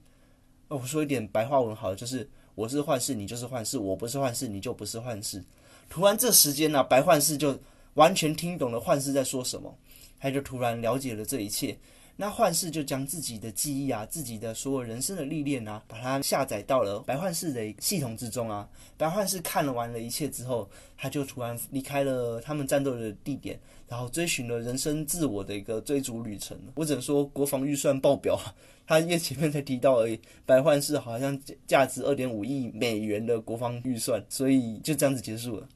[0.69, 5.41] 我说一点白话文好了，就是我是幻视，你就是幻视；我不是幻视，你就不是幻视。
[5.87, 7.57] 突然这时间呢，白幻视就
[7.93, 9.73] 完全听懂了幻视在说什么。
[10.19, 11.77] 他就突然了解了这一切，
[12.15, 18.67] 那幻视就将自己的记忆啊，自己的所有人生的历练啊，把它下载到了白幻视的系统之中啊。
[18.97, 26.57] 白幻视看了完了一切之后，他就突然离开了他们战斗的地点，然后追寻了人生自我的一个追逐旅程。
[26.73, 28.39] 我只能说，国防预算爆表，
[28.87, 30.19] 他因为前面才提到而已。
[30.43, 35.69] 白幻视好像价值二点五亿美元的国防预算，所以就这样子结束了。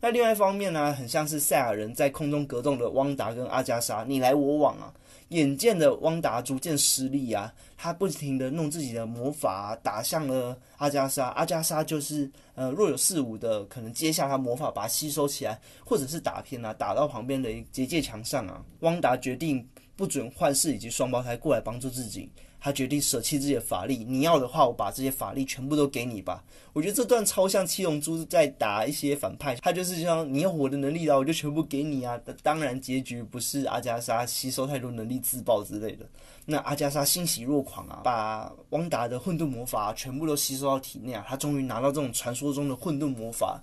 [0.00, 4.92] 那另外一方面呢，很像是赛亚人在空中格斗的汪达跟阿加莎，你来我往啊。
[5.30, 18.64] 眼见的汪达逐渐失利啊，他不停的弄自己的魔法打向了阿加莎，阿加莎就是呃若有似无的可能接下他魔法把它吸收起来，或者是打偏啊，打到旁边的结界墙上啊。
[18.80, 22.30] 汪达决定不准幻视以及双胞胎过来帮助自己。
[22.60, 26.42] 他决定舍弃自己的法力，你要的话，我把这些法力全部都给你吧。
[26.72, 32.20] 我觉得这段超像七龙珠在打一些反派，他就是像你有我的能力了，我就全部给你啊。
[32.42, 36.06] 当然，结局不是阿加莎吸收太多能力自爆之类的。
[36.46, 43.62] 那阿加莎欣喜若狂啊，把汪达的混沌魔法全部都吸收到体内啊，他终于拿到这种传说中的混沌魔法。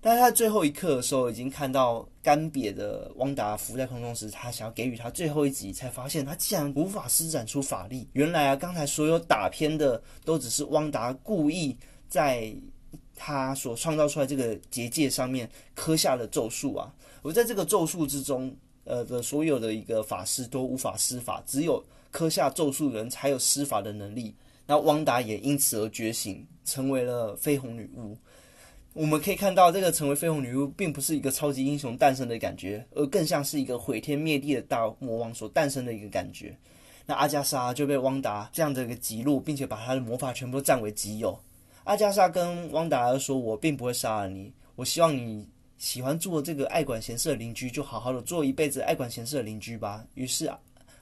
[0.00, 8.08] 但是他最后一刻的时候，已经看到干瘪的汪达浮在空中时，他想要给予他最后一击，才发现他竟然无法施展出法力。
[8.12, 11.76] 原来啊，刚才所有打偏的都只是汪达故意
[12.08, 12.54] 在
[13.16, 16.94] 他所创造出来这个结界上面刻下的咒术啊。
[17.22, 18.54] 而在这个咒术之中，
[18.84, 24.32] 呃的所有的一个法师都无法施法，只有刻下咒术的人才有施法的能力。
[24.66, 28.16] 那汪达也因此而觉醒，成为了绯红女巫。
[28.96, 36.56] 我们可以看到，这个成为绯红女巫，并不是一个超级英雄诞生的感觉，而更像是一个毁天灭地的大魔王所诞生的一个感觉。
[37.04, 41.38] 那阿加莎就被汪达这样的一个击落，并且把他的魔法全部都占为己有。
[41.84, 50.58] 阿加莎跟汪达说：“我并不会杀了你，我希望你喜欢做这个爱管闲事的邻居，就好好的做一辈子爱管闲事的邻居吧。”于是啊。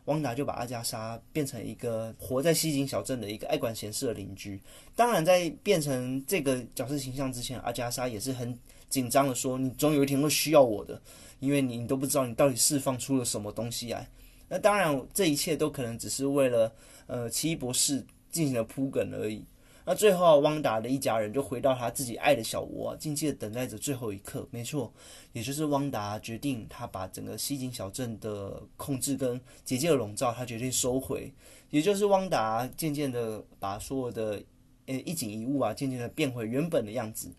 [0.07, 4.61] 汪达就把阿加莎变成一个活在西景小镇的一个爱管闲事的邻居。
[4.95, 11.01] 当然，在变成这个角色形象之前，阿加莎也是很紧张的说：“你总有一天会需要我的，
[11.41, 14.07] 因为你你都不知道你到底释放出了什么东西来。”
[14.49, 16.71] 那当然，这一切都可能只是为了
[17.07, 19.43] 呃奇异博士进行了铺梗而已。
[19.87, 24.49] 那最后，汪达的一家人就回到他自己爱的小窝，静静的等待着最后一刻。
[24.51, 24.91] 没错，
[25.35, 31.31] 也就是汪达决定，他把整个西井小镇的控制跟结界的笼罩，他决定收回。
[31.69, 34.43] 也就是汪达渐渐的把所有的
[34.87, 37.31] 呃一景一物啊，渐渐的变回原本的样子。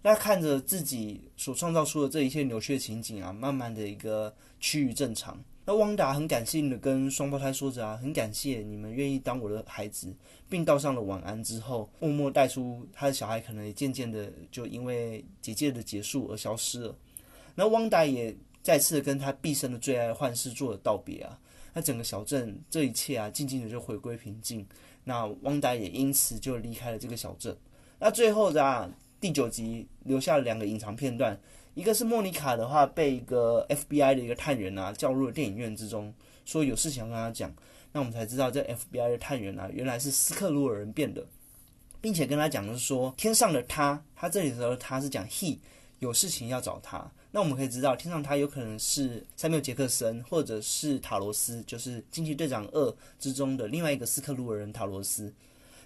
[0.00, 5.36] 那看着自己所创造出的这一切扭曲的情景啊，慢慢的一个趋于正常。
[5.68, 10.10] 那汪达很感性的跟双胞胎说着啊，很感谢你们愿意当我的孩子，
[10.48, 16.96] 并道上了晚安之后，默默带出他的小孩可能也渐渐的就因为结界的结束而消失了。
[17.54, 21.38] 那汪达也再次跟他毕生的最爱幻视做了道别啊。
[21.74, 24.66] 那整个小镇这一切啊，静静的就回归平静。
[25.04, 27.54] 那汪达也因此就离开了这个小镇。
[27.98, 31.38] 那最后的啊第九集留下了两个隐藏片段。
[31.74, 36.12] 一个是莫妮卡的话，被一个 FBI 的一个探员啊叫入了电影院之中，
[36.44, 37.54] 说有事情要跟他讲。
[37.92, 41.24] 那我们才知道，这 FBI 的探员啊，原来是斯克鲁尔人变的，
[42.00, 45.58] 并且跟他讲的是说，天上的他，他这里的时候他是讲 he，
[46.00, 47.10] 有事情要找他。
[47.30, 55.32] 那我们可以知道，天上他有可能是塞缪杰克森，或者是塔罗斯，就是惊奇队长二之中的另外一个斯克鲁尔人塔罗斯。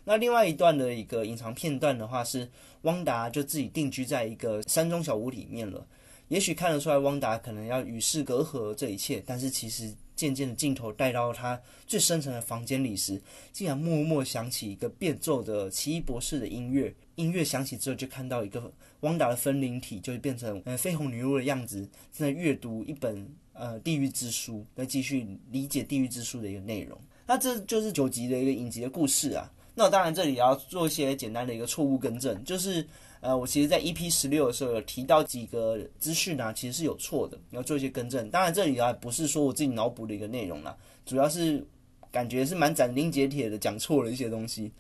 [0.04, 2.50] 那另外一段的一个隐藏片段的话，是
[2.82, 5.86] 汪达就自己定居在一个山中小屋里面了。
[6.28, 13.20] 也许看得出来，汪达可能要与世隔阂这一切，但是其实渐渐的镜头带到他最深层的房间里时，
[13.52, 16.94] 竟然默默响起一个变奏的奇异博士的音乐。
[17.16, 21.80] 音乐响起之后，就看到一个汪达的分灵体，就变成呃绯红女巫的样子，
[22.12, 26.98] 正在阅读一本呃地狱之书，在继续理解地狱之书的一个内容。
[27.26, 29.52] 那这就是九集的一个影集的故事啊。
[29.74, 32.86] 那当然，这里也要做一些简单的一个错误更正，就是，
[33.20, 38.28] 呃，我其实在 EP 十六的时候有提到几个资讯啊，其实是有错的，要做一些更正。
[38.28, 41.66] 当然，这里啊不是说我自己脑补的一个内容啦，主要是
[42.10, 44.70] 感觉是蛮斩钉截铁的讲错了一些东西。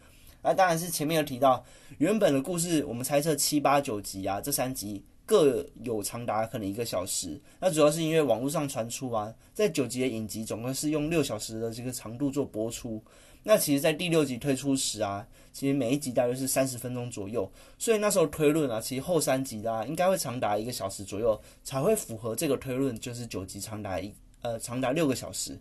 [0.42, 1.64] 那当然是前面有提到，
[1.96, 7.40] 原本的故事我们猜测七八九集啊，这三集各有长达可能一个小时。
[7.58, 13.02] 那主要是因为网络上传出啊，在九集的影集总共是用六小时的这个长度做播出。
[13.44, 25.58] 那其实，在第六集推出时啊，其实每一集大约是三十分钟左右，所以那时候推论啊，其实后三集啊应该会长达一个小时左右，才会符合这个推论，就是九集长达一呃长达六个小时。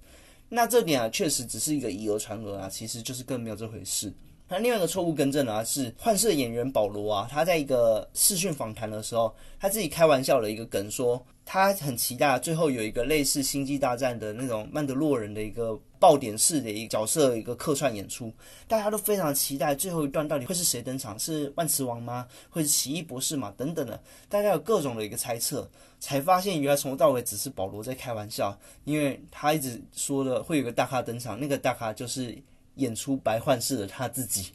[0.49, 4.13] 那这点啊，确实只是一个以讹传讹啊，其实就是更没有这回事。
[4.51, 18.29] 那另外一个错误更正啊，是幻视演员保罗啊，他在一个视讯访谈的时候，他自己开玩笑的一个梗说，他很期待最后有一个类似《星际大战》的那种曼德洛人的一个爆点式的一个角色一个客串演出，
[18.67, 22.27] 大家都非常期待最后一段到底会是谁登场，是万磁王吗？
[22.49, 23.53] 会是奇异博士吗？
[23.55, 25.65] 等等的，大家有各种的一个猜测，
[25.97, 32.37] 才发现原来从头到尾只是保罗在开玩笑，因为他一直说的会有个大咖登场，那个大咖就是。
[32.75, 34.51] 演出白幻视的他自己，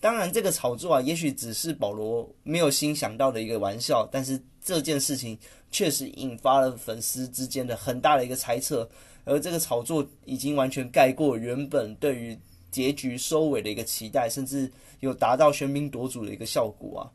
[0.00, 5.38] 当然这个炒作啊，也许只是保罗没有心想到的一个玩笑，但是这件事情
[5.70, 8.88] 确实引发了粉丝之间的很大的一个猜测，
[9.24, 12.38] 而这个炒作已经完全盖过原本对于
[12.70, 17.10] 结局收尾的一个期待，甚至有达到喧宾夺主的一个效果啊。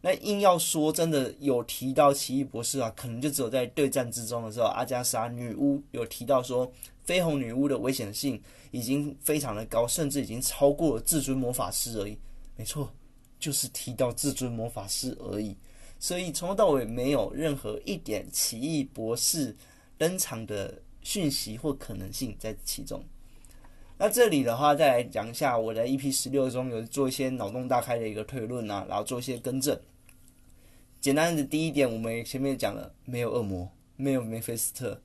[0.00, 6.70] 那硬要说真的有提到奇异博士啊，可能就只有在对战之中的时候，阿加莎女巫有提到说。
[7.06, 12.16] 绯红女巫的危险性已经非常的高，甚至已经超过了至尊魔法师而已。
[12.56, 12.88] 没错，
[13.40, 15.56] 就是提到至尊魔法师而已。
[15.98, 19.56] 所以从头到尾没有任何一点奇异博士
[19.98, 23.02] 登场的讯息或可能性在其中。
[23.98, 29.78] 那这里的话，再来讲一下我在 EP 十六中有做一些脑洞大开的一个推论啊，然后做一些更正。
[31.00, 35.00] 简单的第一点，我们前面讲了，没有恶魔，没有梅菲斯特，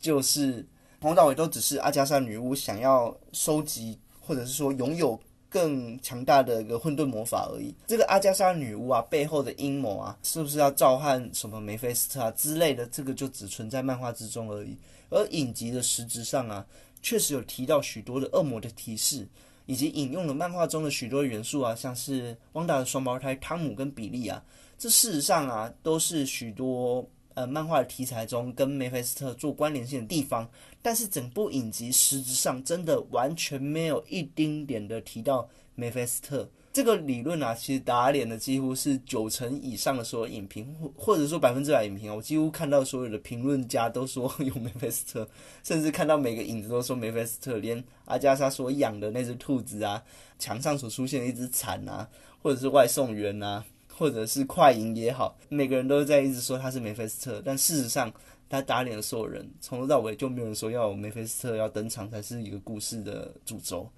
[0.00, 0.66] 就是。
[1.04, 7.74] 从头到尾都只是阿加莎女巫想要收集，或者是说拥有更强大的一个混沌魔法而已。
[7.86, 12.86] 这个阿加莎女巫啊背后的阴谋啊，是不是要召唤什么梅菲斯特啊之类的？
[12.86, 14.74] 这个就只存在漫画之中而已。
[15.10, 16.64] 而影集的实质上啊，
[17.02, 19.28] 确实有提到许多的恶魔的提示，
[19.66, 24.42] 以及引用了漫画中的许多元素啊，像是汪达的双胞胎汤姆跟比利啊，
[24.78, 27.06] 这事实上啊都是许多。
[27.34, 30.48] 呃，漫画的题材中跟梅菲斯特做关联性的地方，
[30.80, 45.28] 但是整部影集实质上真的完全没有一丁点的提到梅菲斯特这个理论啊，其实打脸的几乎是九成以上的所有影评，或或者说百分之百影评啊，我几乎看到所有的评论家都说有梅菲斯特，
[45.62, 50.02] 甚至看到每个影子都说梅菲斯特，连阿加莎所养的那只兔子啊，
[50.38, 52.08] 墙上所出现的一只蝉啊，
[52.42, 53.64] 或者是外送员啊。
[53.96, 58.12] 或者是快银也好，每个人都在一直说他是梅菲斯特，但事实上
[58.48, 63.88] 他打脸了所有人，从头到尾就没有人说要梅菲斯特要登场才是一个故事的主轴。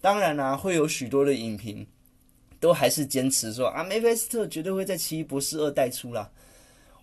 [0.00, 1.86] 当然啦，会有许多的影评
[2.60, 6.30] 都还是坚持说啊，梅菲斯特绝对会在奇异博士二带出啦。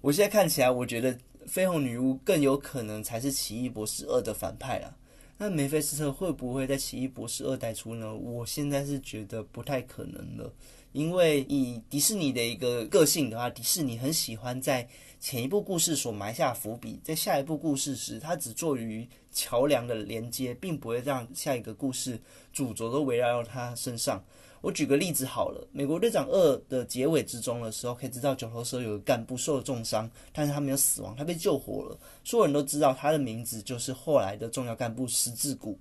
[0.01, 1.15] 我现在看起来，我觉得
[1.47, 4.93] 绯红女巫更有可能才是奇异博士二的反派啦。
[5.37, 8.15] 那梅菲斯特会不会在奇异博士二代出呢？
[8.15, 10.53] 我现在是觉得不太可能了，
[10.91, 14.87] 因为以迪士尼的一个个性的话，迪士尼很喜欢在
[15.19, 22.21] 前一部故事所埋下伏笔，在下一部故事时，它只做于桥梁的连接，并不会让下一个故事
[22.53, 24.23] 主轴都围绕到他身上。
[24.63, 31.99] 我举个例子好了，《美国队长二》的结尾之中的时候，可以知道九头蛇有个干部受了重伤，但是他没有死亡，他被救活了。
[32.23, 35.77] 所有人都知道他的名字就是后来的重要干部十字骨。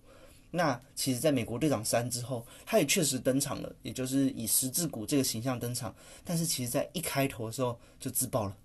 [0.51, 5.95] 那其实，在美国队长三之后，他也确实登场了，也就是以十字骨这个形象登场。
[6.25, 8.57] 但是，其实在一开头的时候就自爆了。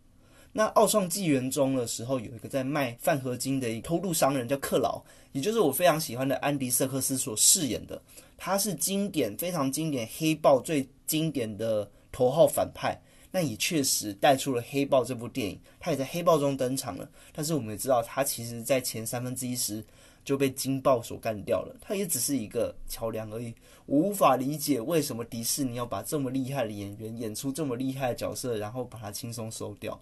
[0.58, 4.99] 那《奥创纪元》中的时候，有一个在卖饭合金的偷渡商人叫克劳，
[5.32, 8.01] 也就是我非常喜欢的安迪·瑟克斯所饰演的。
[8.38, 12.99] 他是经典非常经典黑豹最经典的头号反派，
[13.30, 15.60] 那也确实带出了黑豹这部电影。
[15.80, 17.08] 他也在黑豹中登场了。
[17.32, 19.86] 但是我们也知道，他其实在前三分之一时
[20.26, 21.76] 就被金豹所干掉了。
[21.80, 23.53] 他也只是一个桥梁而已。
[23.86, 30.01] 我无法理解为什么迪士尼要把这么厉害的演员演出这么厉害的角色，然后把他轻松收掉。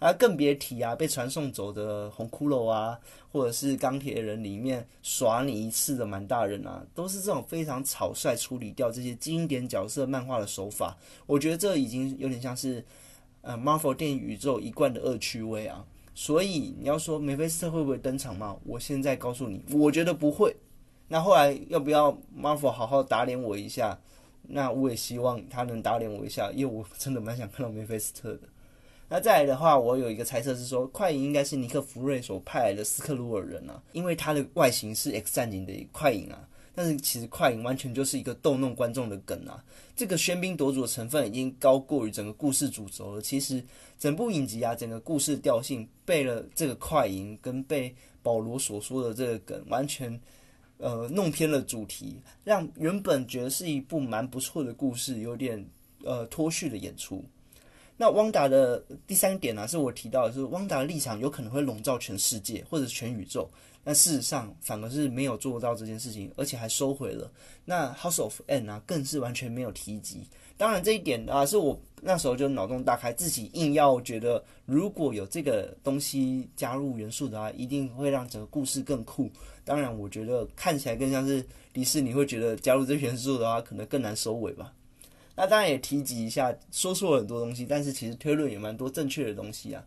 [0.00, 2.98] 啊，更别提啊，被传送走的红骷髅啊，
[3.30, 10.96] 或者是钢铁人里面耍你一次的满大人啊，都是这种非常草率处理掉这些经典角色漫画的手法。
[11.26, 12.84] 我觉得这已经有点像是
[13.42, 15.84] 呃 Marvel 电影宇宙一贯的恶趣味啊。
[16.14, 18.56] 所以你要说梅菲斯特会不会登场吗？
[18.64, 20.56] 我现在告诉你，我觉得不会。
[21.08, 23.98] 那后来要不要 Marvel 好好打脸我一下？
[24.42, 28.40] 那我也希望他能打脸我一下，因为我真的蛮想看到梅菲斯特的。
[29.12, 36.46] 那再来的话，我有一个猜测是说，快银应该是尼克弗瑞所派来的斯克鲁尔人啊，因为他的外形是 X 战警的快银啊。
[36.72, 39.62] 但是其实快银完全就是一个逗弄观众的梗啊，
[39.96, 43.20] 这个喧宾夺主的成分已经高过于整个故事主轴了。
[43.20, 43.62] 其实
[43.98, 47.92] 整部影集啊，整个故事调性被了这个快银跟被
[48.22, 50.18] 保罗所说的这个梗完全
[50.78, 55.62] 呃弄偏了主题，让原本觉得是一部蛮不错的故事有点
[56.04, 57.24] 呃脱序的演出。
[58.00, 63.46] 那汪达的第三点呢，是我提到的是汪达的立场有可能会笼罩全世界或者全宇宙，
[63.84, 67.30] 但事实上反而是没有做到这件事情，而且还收回了。
[67.62, 70.26] 那 House of N 啊，更是完全没有提及。
[70.56, 79.30] 当然这一点啊，是我那时候就脑洞大开，自己硬要觉得如果有这个东西加入元素的话，一定会让整个故事更酷。
[79.62, 84.72] 当然，我觉得看起来更像是迪士尼会觉得加入这元素的话，可能更难收尾吧。
[85.36, 89.82] 那当然也提及一下，说错了很多东西，但是其实推论也蛮多正确的东西啊。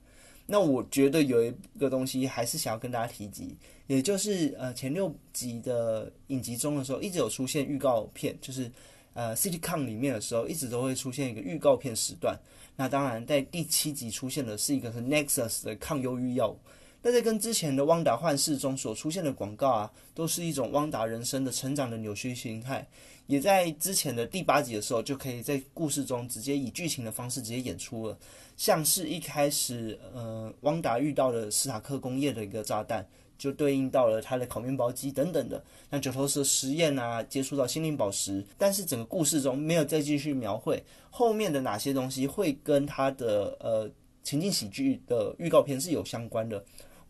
[0.46, 3.56] 那我觉得有一个东西还是想要跟大家提及，
[3.88, 8.70] 也就是呃前六集的影集中的时候，一直有出现预告片，就是
[9.14, 12.38] 呃 CityCon 里面的时候，一直都会出现一个预告片时段。
[12.76, 16.58] 那当然在第七集出现的是一个是 Nexus 的抗忧郁药物，
[17.02, 22.86] 那在跟之前的汪达幻视中所出现的广告啊，都是一种汪达人生的成长的扭曲形态。
[23.28, 28.18] 也在之前的第八集的时候，就可以在故事中直接以剧情的方式直接演出了，
[28.58, 33.08] 像是一开始，呃，汪达遇到了斯塔克工业的一个炸弹，
[33.38, 43.90] 就对应到了他的烤面包机等等的，那九头蛇实验啊，接触到心灵宝石，但是整个故事中没有再继续描绘后面的哪些东西会跟他的呃
[44.22, 46.64] 情境喜剧的预告片是有相关的。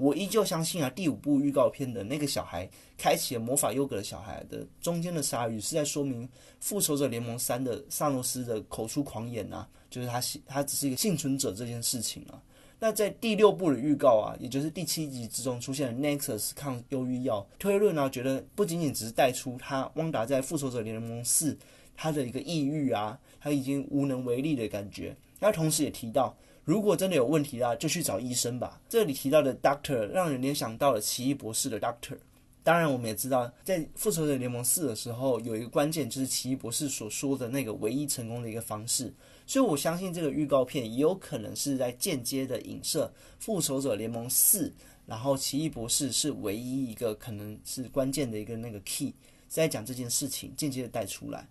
[0.03, 6.27] 我依旧相信啊，第五部预告片的那个小孩开启了魔法优格的小孩的中间的鲨鱼是在说明
[6.59, 12.35] 复仇者联盟三的萨诺斯的口出狂言啊，就是他他只是一个幸存者这件事情啊。
[12.79, 21.57] 那在第六部的预告啊，也就是第七集之中出现的 Nexus 抗忧郁药推论呢，觉得不仅仅只是带出他汪达在复仇者联盟四
[21.95, 26.35] 他的一个抑郁啊，他已经无能为力的感觉，那同时也提到。
[26.65, 28.79] 如果真的有问题啦，就去找医生吧。
[28.87, 32.17] 这里提到的 Doctor 让人联想到了奇异博士的 Doctor。
[32.63, 39.13] 当然，我们也知道，在复仇者联盟四的时候，有一个关键就是奇异博士所说的那个唯一成功的一个方式。
[39.45, 44.71] 所以我相信这个预告片也有可能是在间接的影射复仇者联盟四，
[45.05, 49.13] 然后奇异博士是唯一一个可能是关键的一个那个 key，
[49.49, 51.45] 在讲这件事情，间接的带出来。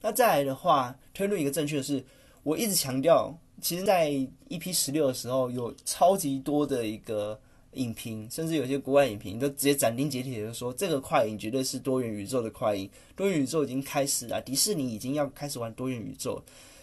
[0.00, 2.04] 那再来的话，推论一个正确的是，
[2.42, 3.38] 我一直强调。
[3.60, 4.10] 其实，在
[4.48, 7.38] EP 十六的时候，有超级多的一个
[7.72, 16.42] 影评，甚至有些国外影评都直接斩钉截铁的说，这个快影绝对是多元宇宙的快影，多元宇宙已经开始了，迪士尼已经要开始玩多元宇宙，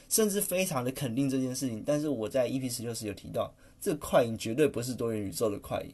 [0.09, 1.81] 甚至非常的肯定这件事情。
[1.85, 5.91] 但是我在 EP 十六时有提到，这个快影绝对不是多元宇宙的快影，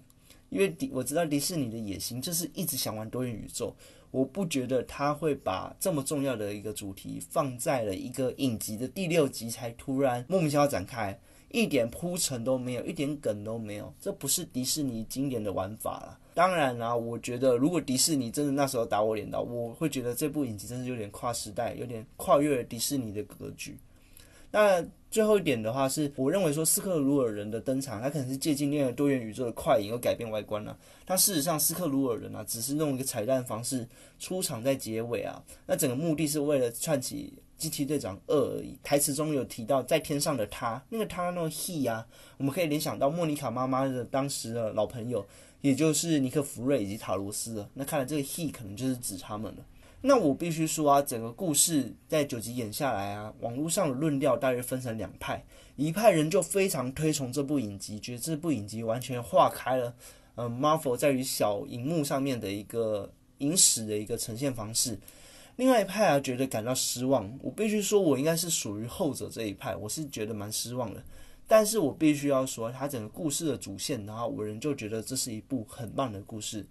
[0.49, 3.75] 因为迪我知道迪士尼的野心就是一直想玩多元宇宙。
[4.11, 11.17] 我不觉得他会把这么重要的一个主题放在了一个影集的第六集才突然莫名其妙展开，
[11.49, 16.19] 一点铺陈都没有，一点梗都没有，这不是迪士尼经典的玩法了。
[16.33, 23.77] 当然啦，我觉得如果迪士尼真的那时候打我脸刀，我会觉得这部影集真是有点跨时代，有点跨越了迪士尼的格局。
[24.49, 30.75] 那最后一点的话，是我认为说斯克鲁尔人的登场，他可能是借鉴另外多元宇宙的快影而改变外观了。
[31.05, 33.85] 但事实上，斯克鲁尔人啊，只是用一个彩蛋方式
[34.17, 35.43] 出场在结尾啊。
[35.67, 38.77] 那整个目的是为了串起惊奇队长二而已。
[38.81, 42.07] 台词中有提到在天上的他，那个他那个 he 啊，
[42.37, 45.27] 我们可以联想到莫妮卡妈妈的当时的老朋友，
[45.59, 47.67] 也就是尼克弗瑞以及塔罗斯。
[47.73, 49.65] 那看来这个 he 可能就是指他们了。
[50.03, 55.43] 那我必须说啊，整个故事在九集演下来啊，网络上的论调大约分成两派，
[55.75, 59.93] 一派人就非常推崇这部影集，觉得这部影集完全化开了，
[60.33, 64.97] 呃，Marvel 在于小荧幕上面的一个影史的一个呈现方式。
[65.57, 67.37] 另外一派啊，觉得感到失望。
[67.39, 71.03] 我必须说，我应该是属于后者这一派，我是觉得蛮失望的。
[71.47, 76.65] 但是我必须要说，它整个故事的主线，然后我仍旧觉得这是一部很棒的故事。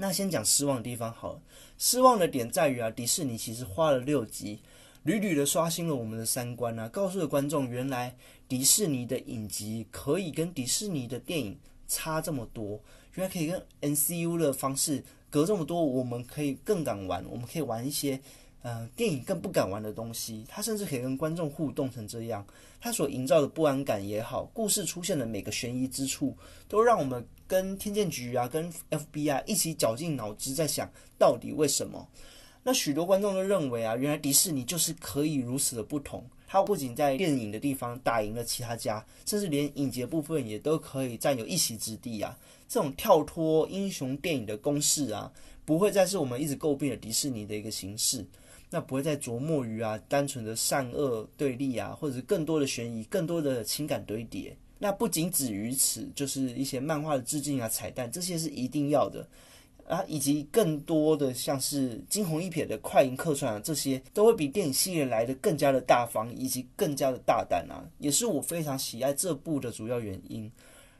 [0.00, 1.42] 那先讲失望的地方好了。
[1.76, 4.58] 失望的点在于啊，迪士尼其实花了六集，
[5.02, 8.16] 屡屡的刷新了我们的三观啊，告诉了观众，原来
[8.48, 12.80] 迪士尼的影集可以跟迪士尼的电影差这么多，
[13.16, 18.18] 原来可以跟 N C U 的方式隔这么多，我们可以更敢玩，我们可以玩一些。
[18.62, 22.46] 呃，电影更不敢玩的东西，它甚至可以跟观众互动成这样。
[22.80, 26.36] 它所营造的不安感也好，故事出现的每个悬疑之处，
[26.68, 32.06] 都让我们跟天剑局啊、跟 FBI 一起绞尽脑汁在想到底为什么。
[32.62, 36.22] 那许多观众都认为啊，原来迪士尼就是可以如此的不同。
[36.46, 42.36] 它不仅在电影的地方打赢了其他家，甚至连影节部分也都可以占有一席之地啊。
[42.68, 45.32] 这种跳脱英雄电影的公式啊，
[45.64, 48.26] 不会再是我们一直诟病的迪士尼的一个形式。
[48.70, 54.56] 那不会再琢磨于啊，单纯的善恶对立啊，或者是更多的悬疑、更多的情感堆叠。
[54.78, 59.28] 那不仅止于此，就是一些漫画的致敬啊、彩蛋，这些是一定要的
[59.86, 70.50] 啊，以及更多的像是惊鸿一瞥的快银客串啊，这些都会比电影系列来的更加的大方，以及更加的大胆啊，也是我非常喜爱这部的主要原因。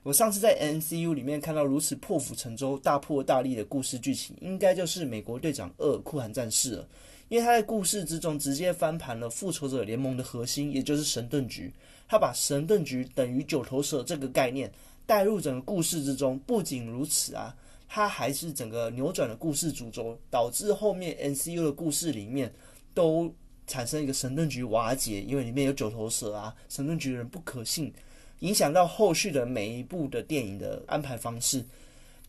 [0.03, 6.89] 我上次在 N C U 里面看到如此破釜沉舟、大破大立的故事剧情，应该就是《美国队长二：酷寒战士》了。
[7.31, 11.73] 因为他在故事之中直接翻盘了复仇者联盟的核心，也就是神盾局。
[12.09, 14.69] 他把神盾局等于九头蛇这个概念
[15.07, 16.37] 带入整个故事之中。
[16.41, 17.55] 不仅如此啊，
[17.89, 22.53] 他还是整个扭转了故事主轴，导致后面 NCU 的故事里面
[22.93, 23.33] 都
[23.65, 27.95] 产生一个神盾局瓦解，因为里面有九头蛇啊，神盾局的人不可信，
[28.41, 31.65] 影响到后续的每一部的电影的安排方式。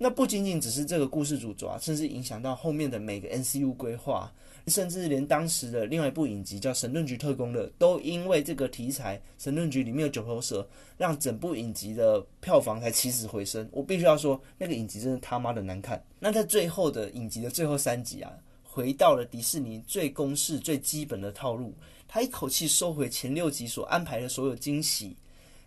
[0.04, 4.34] 那不仅仅只是这个故事主轴啊，甚至影响到后面的每个 NCU 规划。
[4.66, 13.68] 甚至连当时的另外一部影集叫《神盾局特工》的，都因为这个题材，《神盾局》里面有九头蛇，让整部影集的票房才起死回生。
[13.72, 16.04] 我必须要说，那个影集真的他妈的难看。
[16.20, 18.32] 那在最后的影集的最后三集啊，
[18.64, 21.74] 回到了迪士尼最公式、最基本的套路，
[22.08, 25.16] 他一口气收回前六集所安排的所有惊喜，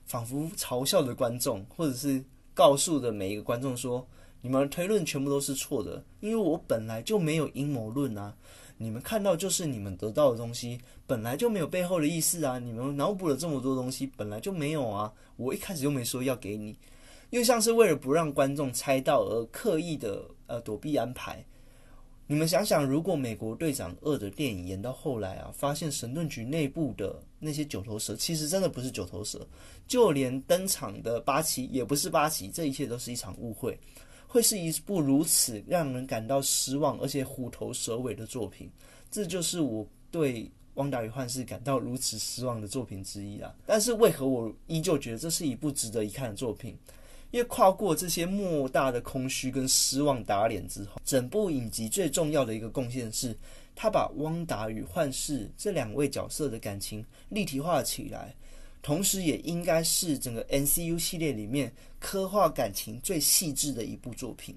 [0.06, 4.06] 仿佛嘲笑的观众，或者是告诉的每一个观众说
[4.44, 8.36] ：“你们推论全部都是错的，因为我本来就没有阴谋论啊。”
[8.76, 12.58] 你们看到就是你们得到的东西，本来就没有背后的意思啊！
[12.58, 15.10] 你们脑补了这么多东西，本来就没有啊！
[15.36, 16.76] 我一开始就没说要给你，
[17.30, 21.42] 又像是为了不让观众猜到而刻意的呃躲避安排。
[22.26, 29.46] 你们想想，如果《美国队长二》的电影演到后来啊，发现神盾局内部的那些九头蛇其实真的不是九头蛇，
[29.86, 33.78] 就连登场的八旗也不是八旗，这一切都是一场误会。
[34.34, 38.68] 会是一部如此让人感到失望，而且虎头蛇尾的作品，
[39.08, 40.42] 这就是我对
[40.74, 43.54] 《汪达与幻视》感到如此失望的作品之一啊！
[43.64, 46.76] 但是为何我依旧觉得这是一部值得一看的作品？
[47.30, 53.38] 因为跨过这些莫大的空虚跟失望打脸之后，整部影集最重要的一个贡献是，
[53.76, 58.34] 他把汪达与幻视这两位角色的感情立体化起来。
[58.84, 64.54] 同时，也应该是整个 NCU 系列里面刻画感情最细致的一部作品。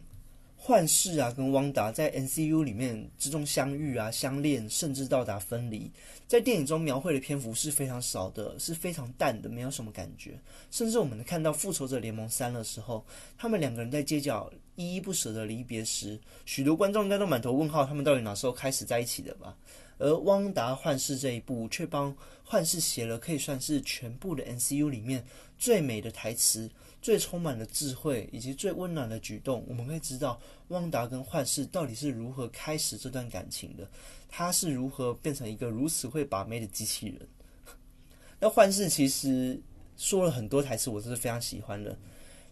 [0.58, 5.90] 幻视啊，跟汪达在 NCU 里面之中相遇啊、相恋，甚至到达分离，
[6.28, 10.38] 在电影中描绘的篇幅是非常少的，是非常淡的，没有什么感觉。
[10.72, 13.06] 甚至我们能看到《复仇者联盟三》的时候，
[13.38, 19.56] 他们两个人在街角依依不舍的离别时，许多观众应该都满头问号：他们到底哪时候开始在一起的吧？
[19.98, 25.26] 而汪达幻视这一部却帮幻视写了可以算是全部的 NCU 里面
[25.58, 26.70] 最美的台词、
[27.02, 29.66] 最充满了智慧以及最温暖的举动。
[29.68, 30.40] 我们可以知道
[30.70, 33.90] 汪达跟幻视到底是如何开始这段感情的，
[34.30, 37.28] 他是如何变成一个如此会把妹的机器人。
[38.40, 39.60] 那幻视其实
[39.98, 41.98] 说了很多台词，我都是非常喜欢的。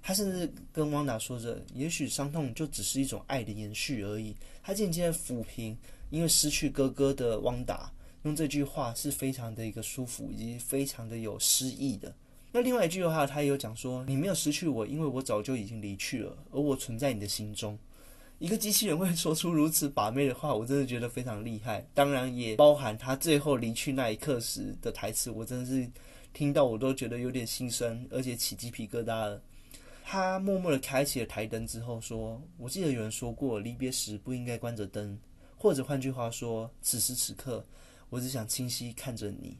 [0.02, 5.76] 他甚至跟汪达说着：“也许伤痛就只是一种爱的延续而已。”他渐渐抚平
[6.10, 7.92] 因为失去哥哥的汪达，
[8.24, 12.14] 用这句话是非常的一个舒服，以及非常的有诗意的。
[12.52, 17.78] 那另外一句的话，他也有讲说：“你没有失去我，因为我早就已经离去了，而我存在你的心中。”
[18.40, 21.86] 一个机器人会说出如此把妹的话，我真的觉得非常厉害。
[21.94, 25.90] 当然，也包含他最后离去那一刻时的台词，我真的是
[26.34, 29.42] 听到我都觉得有点心酸，而且起鸡皮疙瘩了。
[30.04, 35.18] 他默默的开启了台灯之后说：“我记得有人说过，离别时不应该关着灯，
[35.66, 37.66] 或者换句话说，此时此刻，
[38.12, 39.58] 我只想清晰看着你。”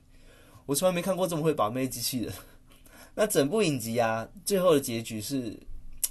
[0.68, 2.32] 我从来没看过这么会把妹机器人。
[3.16, 5.58] 那整部影集啊，最后的结局是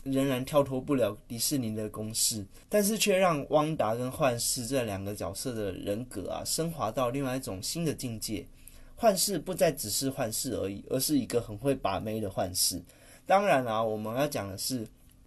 [0.03, 8.45] 仍然跳脱不了迪士尼的公式，但是却让汪达跟幻视这两个角色的人格啊，升华到另外一种新的境界。
[8.97, 12.83] 幻视不再只是幻视而已，而是一个很会把妹的幻视。
[13.27, 14.85] 当然啊，我们要讲的是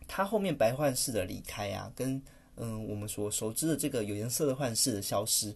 [0.09, 2.21] 他后面白幻视的离开啊，跟
[2.57, 5.55] 嗯我们所熟知的这个有颜色的幻视的消失，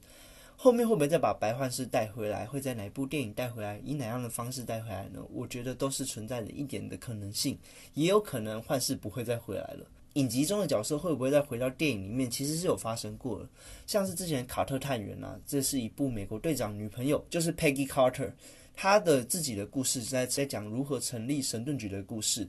[0.56, 2.46] 后面会不会再把白幻视带回来？
[2.46, 3.82] 会在哪部电影带回来？
[3.84, 5.20] 以哪样的方式带回来呢？
[5.34, 7.58] 我觉得都是存在着一点的可能性，
[7.94, 9.86] 也有可能幻视不会再回来了。
[10.14, 12.30] 影集中的角色会不会再回到电影里面？
[12.30, 13.48] 其实是有发生过的，
[13.88, 18.32] 像是之前卡特探员啊，这是一部美国队长女朋友，就是 Peggy Carter。
[18.74, 22.48] 他的自己的故事在在讲如何成立神盾局的故事，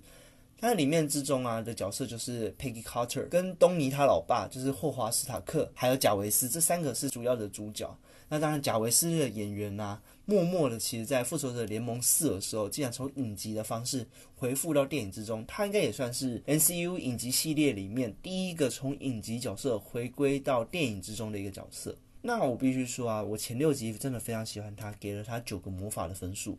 [0.64, 7.92] 那里面之中啊的角色就是 Peggy Carter 跟东尼他老爸就是霍华斯塔克，还有贾维斯这三个是主要的主角。
[8.28, 14.06] 那当然贾维斯的演员啊，默默的其实在复仇者联盟四的时候，竟然从影集的方式
[14.36, 21.92] 回复到电影之中，他应该也算是 NCU 影集系列里面第一个从影集角色回归到电影之中的一个角色。
[22.20, 26.56] 那我必须说啊，我前六集真的非常喜欢他，给了他九个魔法的分数。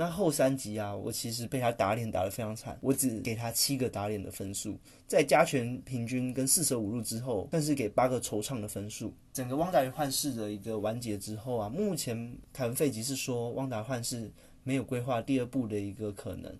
[0.00, 4.78] 那后三集啊，我其实被他打脸打得非常惨，我只给他七个打脸的分数。
[5.06, 9.12] 在加权平均跟四舍五入之后，更是给八个惆怅的分数。
[9.30, 14.32] 整个汪达与幻视的一个完结之后啊，目前凯文费吉是说汪达幻视
[14.64, 16.50] 没有规划第二部的一个可能。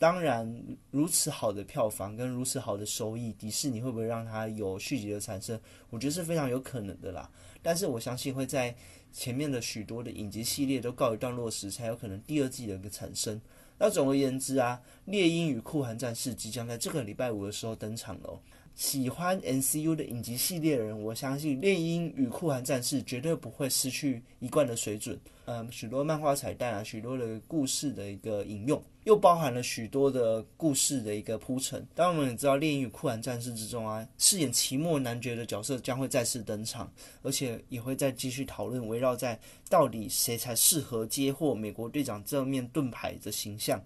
[0.00, 0.50] 当然，
[0.90, 5.60] 如此好的票房跟如此好的收益，迪士尼会不会让它有续集的产生？
[5.90, 7.30] 我觉得是非常有可能的啦。
[7.60, 8.74] 但是我相信会在
[9.12, 13.38] 前面的许多的影集系列都告一段落时，才有可能第二季的一个产生。
[13.78, 18.40] 那总而言之啊，猎鹰与酷寒战士即将在这个礼拜五的时候登场了。
[18.74, 25.18] 喜欢 NCU 的影集系列的人，我相信《猎鹰与酷寒战士》绝对不会失去一贯的水准。
[25.44, 31.84] 嗯，许多漫画彩蛋啊，许多的故事的一个引用，又包含了许多的故事的一个铺陈。
[31.94, 36.90] 当然，我们也知道《猎鹰与酷寒战士》之中啊，饰演奇莫男爵的角色将会再次登场，
[37.22, 43.82] 而且也会再继续讨论围绕在到底谁才适合接获美国队长这面盾牌的形象。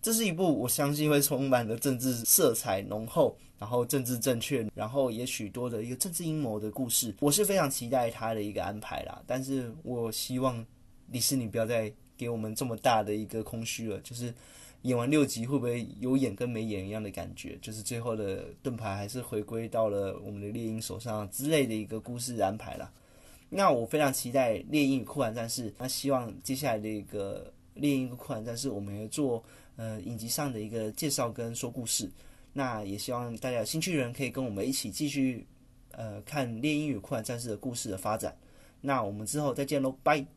[0.00, 7.12] 这是一部我相信会充满了政治色彩浓厚，然后政治正确，然后也许多的一个政治阴谋的故事。
[7.20, 10.64] 我是非常期待他的一个安排啦，但是我希望
[11.12, 14.32] 迪士尼不要再给我们这么大的一个空虚了，就是
[14.82, 17.58] 演完六集会不会有演跟没演一样的感觉？
[17.60, 22.88] 就是最后的盾牌还是回归到了我们的猎鹰手上之类的一个故事安排啦。
[23.50, 29.42] 那我非常期待猎鹰与酷寒战士，那希望接下来的一个猎鹰与酷寒战士，我们要做。
[29.78, 32.10] 呃，影集上的一个介绍跟说故事，
[32.52, 35.46] 那也希望大家有兴趣的人可以跟我们一起继续
[35.92, 38.36] 呃看《猎鹰与酷寒战士》的故事的发展。
[38.80, 40.26] 那我们之后再见喽，拜。